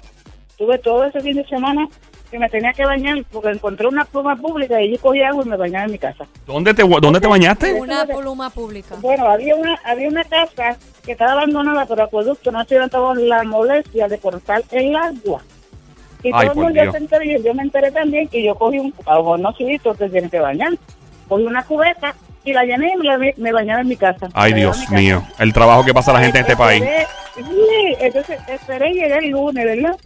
Tuve 0.58 0.78
todo 0.78 1.04
ese 1.04 1.20
fin 1.20 1.36
de 1.36 1.46
semana 1.46 1.88
que 2.32 2.38
me 2.38 2.48
tenía 2.48 2.72
que 2.72 2.84
bañar 2.84 3.18
porque 3.30 3.50
encontré 3.50 3.86
una 3.86 4.06
pluma 4.06 4.34
pública 4.36 4.80
y 4.80 4.92
yo 4.92 4.98
cogí 5.00 5.22
agua 5.22 5.44
y 5.44 5.48
me 5.50 5.56
bañaba 5.58 5.84
en 5.84 5.92
mi 5.92 5.98
casa. 5.98 6.24
¿Dónde 6.46 6.72
te, 6.72 6.82
dónde 6.82 7.20
te 7.20 7.26
bañaste? 7.28 7.74
Una 7.74 8.06
pluma 8.06 8.48
pública. 8.48 8.96
Bueno, 9.02 9.28
había 9.28 9.54
una 9.54 9.78
había 9.84 10.08
una 10.08 10.24
casa 10.24 10.78
que 11.04 11.12
estaba 11.12 11.32
abandonada 11.32 11.84
por 11.84 12.00
acueducto, 12.00 12.50
no 12.50 12.64
se 12.64 12.74
levantaba 12.74 13.14
la 13.14 13.42
molestia 13.44 14.08
de 14.08 14.16
cortar 14.18 14.62
el 14.70 14.96
agua. 14.96 15.42
Y 16.22 16.28
Ay, 16.28 16.32
todo 16.32 16.40
el 16.42 16.48
por 16.48 16.56
mundo 16.64 16.80
Dios. 16.80 16.92
se 16.92 16.98
enteró, 16.98 17.22
y 17.24 17.42
yo 17.42 17.52
me 17.54 17.62
enteré 17.64 17.90
también 17.92 18.28
y 18.32 18.44
yo 18.44 18.54
cogí 18.54 18.78
un, 18.78 18.94
a 19.04 19.18
vos 19.18 19.38
no 19.38 19.52
sí, 19.52 19.78
te 19.98 20.08
tienes 20.08 20.30
que 20.30 20.40
bañar. 20.40 20.72
Cogí 21.28 21.44
una 21.44 21.62
cubeta 21.64 22.14
y 22.44 22.54
la 22.54 22.64
llené 22.64 22.94
y 22.94 22.96
me, 22.96 23.04
la- 23.04 23.32
me 23.36 23.52
bañaba 23.52 23.82
en 23.82 23.88
mi 23.88 23.96
casa. 23.96 24.30
Ay, 24.32 24.54
Dios 24.54 24.78
casa. 24.78 24.94
mío. 24.94 25.22
El 25.38 25.52
trabajo 25.52 25.84
que 25.84 25.92
pasa 25.92 26.14
la 26.14 26.20
gente 26.20 26.38
en 26.38 26.44
este 26.46 26.56
país. 26.56 26.82
Sí, 27.36 27.42
entonces 28.00 28.38
esperé 28.48 28.90
llegar 28.94 29.22
el 29.22 29.30
lunes, 29.30 29.64
¿verdad? 29.66 29.96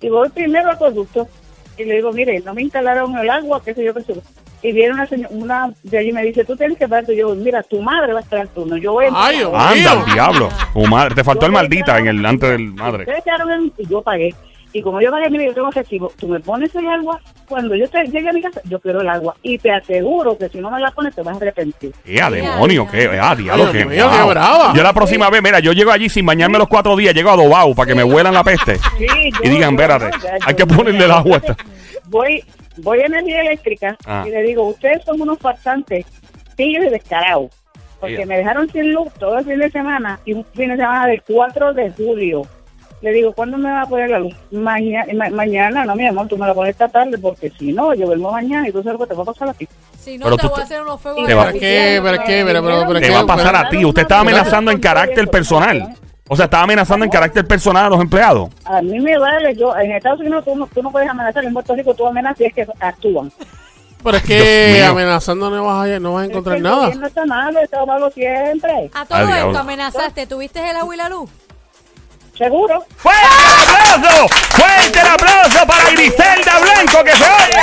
Y 0.00 0.08
voy 0.08 0.28
primero 0.30 0.70
al 0.70 0.78
conducto 0.78 1.28
y 1.78 1.84
le 1.84 1.96
digo, 1.96 2.12
mire, 2.12 2.40
no 2.40 2.54
me 2.54 2.62
instalaron 2.62 3.16
el 3.18 3.28
agua, 3.30 3.60
qué 3.64 3.74
sé 3.74 3.84
yo, 3.84 3.94
qué 3.94 4.02
sé 4.02 4.14
yo. 4.14 4.20
Y 4.62 4.72
viene 4.72 4.94
una 4.94 5.06
señora, 5.06 5.28
una 5.34 5.70
de 5.82 5.98
allí 5.98 6.08
y 6.08 6.12
me 6.12 6.22
dice, 6.24 6.44
tú 6.44 6.56
tienes 6.56 6.78
que 6.78 6.88
pagar. 6.88 7.04
Y 7.10 7.16
yo, 7.16 7.34
mira, 7.34 7.62
tu 7.62 7.82
madre 7.82 8.12
va 8.14 8.20
a 8.20 8.22
estar 8.22 8.38
al 8.40 8.48
turno. 8.48 8.76
Yo 8.78 8.92
voy 8.92 9.04
a 9.06 9.10
Ay, 9.12 9.38
Dios 9.38 9.52
Anda 9.54 9.94
mío. 9.96 10.04
diablo. 10.14 10.48
Tu 10.72 10.86
madre. 10.86 11.14
Te 11.14 11.22
faltó 11.24 11.44
el 11.46 11.52
maldita 11.52 11.98
en 11.98 12.06
el 12.08 12.24
antes 12.24 12.48
del 12.50 12.72
madre. 12.72 13.00
Ustedes 13.00 13.24
quedaron 13.24 13.50
en- 13.50 13.72
y 13.76 13.86
yo 13.86 14.00
pagué. 14.00 14.34
Y 14.74 14.82
como 14.82 15.00
yo 15.00 15.10
pagué, 15.12 15.30
mire, 15.30 15.46
yo 15.46 15.54
tengo 15.54 15.70
recibo. 15.70 16.12
Tú 16.18 16.26
me 16.26 16.40
pones 16.40 16.74
el 16.74 16.86
agua. 16.88 17.20
Cuando 17.48 17.76
yo 17.76 17.88
te 17.88 18.02
llegue 18.06 18.28
a 18.28 18.32
mi 18.32 18.42
casa, 18.42 18.60
yo 18.64 18.80
quiero 18.80 19.00
el 19.02 19.08
agua. 19.08 19.36
Y 19.40 19.56
te 19.56 19.70
aseguro 19.70 20.36
que 20.36 20.48
si 20.48 20.58
no 20.58 20.68
me 20.70 20.80
la 20.80 20.90
pones, 20.90 21.14
te 21.14 21.22
vas 21.22 21.34
a 21.34 21.36
arrepentir. 21.36 21.92
¡Eh, 22.04 22.20
a 22.20 22.28
demonio! 22.28 22.84
¿Qué? 22.90 23.04
¡Eh, 23.04 23.20
a 23.20 23.36
diablo! 23.36 23.70
Qué 23.70 23.84
brava. 23.84 24.72
Yo 24.74 24.82
la 24.82 24.92
próxima 24.92 25.30
vez, 25.30 25.40
mira, 25.42 25.60
yo 25.60 25.72
llego 25.72 25.92
allí 25.92 26.08
sin 26.08 26.26
bañarme 26.26 26.58
los 26.58 26.66
cuatro 26.66 26.96
días, 26.96 27.14
llego 27.14 27.30
adobado 27.30 27.72
para 27.74 27.86
que 27.86 27.94
me 27.94 28.02
huelan 28.04 28.34
la 28.34 28.42
peste. 28.42 28.78
Sí, 28.98 29.06
Y 29.44 29.48
digan, 29.48 29.74
espérate, 29.74 30.10
hay 30.44 30.54
que 30.54 30.66
ponerle 30.66 31.04
el 31.04 31.10
agua 31.12 31.36
a 31.36 31.38
esta. 31.38 31.56
Voy, 32.06 32.42
voy 32.78 32.98
a 33.00 33.06
energía 33.06 33.42
eléctrica 33.42 33.96
Ah. 34.06 34.24
y 34.26 34.30
le 34.30 34.42
digo, 34.42 34.64
ustedes 34.68 35.04
son 35.04 35.20
unos 35.20 35.38
farsantes, 35.38 36.04
pillos 36.56 36.84
y 36.86 36.90
descarados. 36.90 37.50
Porque 38.00 38.16
Yeah. 38.16 38.26
me 38.26 38.36
dejaron 38.38 38.68
sin 38.70 38.92
luz 38.92 39.08
todo 39.20 39.38
el 39.38 39.44
fin 39.44 39.58
de 39.60 39.70
semana 39.70 40.18
y 40.24 40.32
un 40.34 40.44
fin 40.52 40.68
de 40.70 40.76
semana 40.76 41.06
del 41.06 41.22
4 41.22 41.72
de 41.72 41.90
julio. 41.92 42.42
Le 43.04 43.12
digo, 43.12 43.34
¿cuándo 43.34 43.58
me 43.58 43.70
va 43.70 43.82
a 43.82 43.86
poner 43.86 44.08
la 44.08 44.18
luz? 44.18 44.34
Mañana, 44.50 45.28
mañana, 45.30 45.84
no, 45.84 45.94
mi 45.94 46.06
amor, 46.06 46.26
tú 46.26 46.38
me 46.38 46.46
la 46.46 46.54
pones 46.54 46.70
esta 46.70 46.88
tarde 46.88 47.18
porque 47.18 47.50
si 47.50 47.70
no, 47.70 47.92
yo 47.92 48.06
vuelvo 48.06 48.32
mañana 48.32 48.66
y 48.66 48.72
tú 48.72 48.82
sabes 48.82 48.98
lo 48.98 49.04
que 49.04 49.10
te 49.10 49.14
va 49.14 49.24
a 49.24 49.26
pasar 49.26 49.50
a 49.50 49.52
ti. 49.52 49.68
Si 50.00 50.16
no, 50.16 50.24
Pero 50.24 50.36
te 50.38 50.42
tú 50.44 50.48
voy 50.48 50.60
a 50.60 50.64
hacer 50.64 50.80
unos 50.80 50.98
fuegos 51.02 51.26
Te 51.26 51.34
va- 51.34 51.44
¿Pero 51.48 51.58
qué? 51.58 52.00
¿Pero 52.02 52.22
qué? 52.24 52.42
¿Pero, 52.46 52.62
pero, 52.64 52.84
pero 52.86 53.00
Te 53.00 53.06
qué? 53.08 53.12
va 53.12 53.20
a 53.20 53.26
pasar 53.26 53.56
a 53.56 53.68
ti. 53.68 53.84
Usted 53.84 54.00
estaba 54.00 54.22
amenazando 54.22 54.70
en 54.70 54.80
carácter 54.80 55.28
personal. 55.28 55.94
O 56.28 56.34
sea, 56.34 56.46
estaba 56.46 56.62
amenazando 56.62 57.04
en 57.04 57.10
carácter 57.10 57.46
personal 57.46 57.84
a 57.84 57.88
los 57.90 58.00
empleados. 58.00 58.48
A 58.64 58.80
mí 58.80 58.98
me 58.98 59.18
vale, 59.18 59.54
yo, 59.54 59.76
en 59.76 59.92
Estados 59.92 60.20
Unidos 60.20 60.42
tú 60.46 60.56
no, 60.56 60.66
tú 60.68 60.82
no 60.82 60.90
puedes 60.90 61.06
amenazar, 61.06 61.44
en 61.44 61.52
Puerto 61.52 61.74
Rico 61.74 61.92
tú 61.92 62.06
amenazas 62.06 62.40
y 62.40 62.44
es 62.46 62.54
que 62.54 62.66
actúan. 62.80 63.30
Pero 64.02 64.16
es 64.16 64.22
que 64.22 64.82
amenazando 64.82 65.50
no 65.50 65.62
vas 65.66 65.88
a, 65.90 65.98
no 66.00 66.14
vas 66.14 66.22
a 66.22 66.26
encontrar 66.26 66.56
Es 66.56 66.62
que 66.62 66.66
el 66.68 66.72
nada. 66.72 66.84
gobierno 66.86 67.06
está 67.06 67.26
malo, 67.26 67.60
está 67.60 67.84
malo 67.84 68.10
siempre. 68.10 68.90
A 68.94 69.04
todo 69.04 69.28
esto 69.28 69.58
amenazaste. 69.58 70.26
¿Tuviste 70.26 70.70
el 70.70 70.76
agua 70.78 70.94
y 70.94 70.96
la 70.98 71.10
luz? 71.10 71.28
Seguro. 72.36 72.84
¡Fuerte 72.96 73.20
el 73.20 73.92
aplauso! 73.92 74.28
¡Fuerte 74.50 75.00
el 75.00 75.06
aplauso 75.06 75.66
para 75.66 75.90
Griselda 75.90 76.58
Blanco 76.58 77.04
que 77.04 77.12
se 77.12 77.24
oiga! 77.24 77.60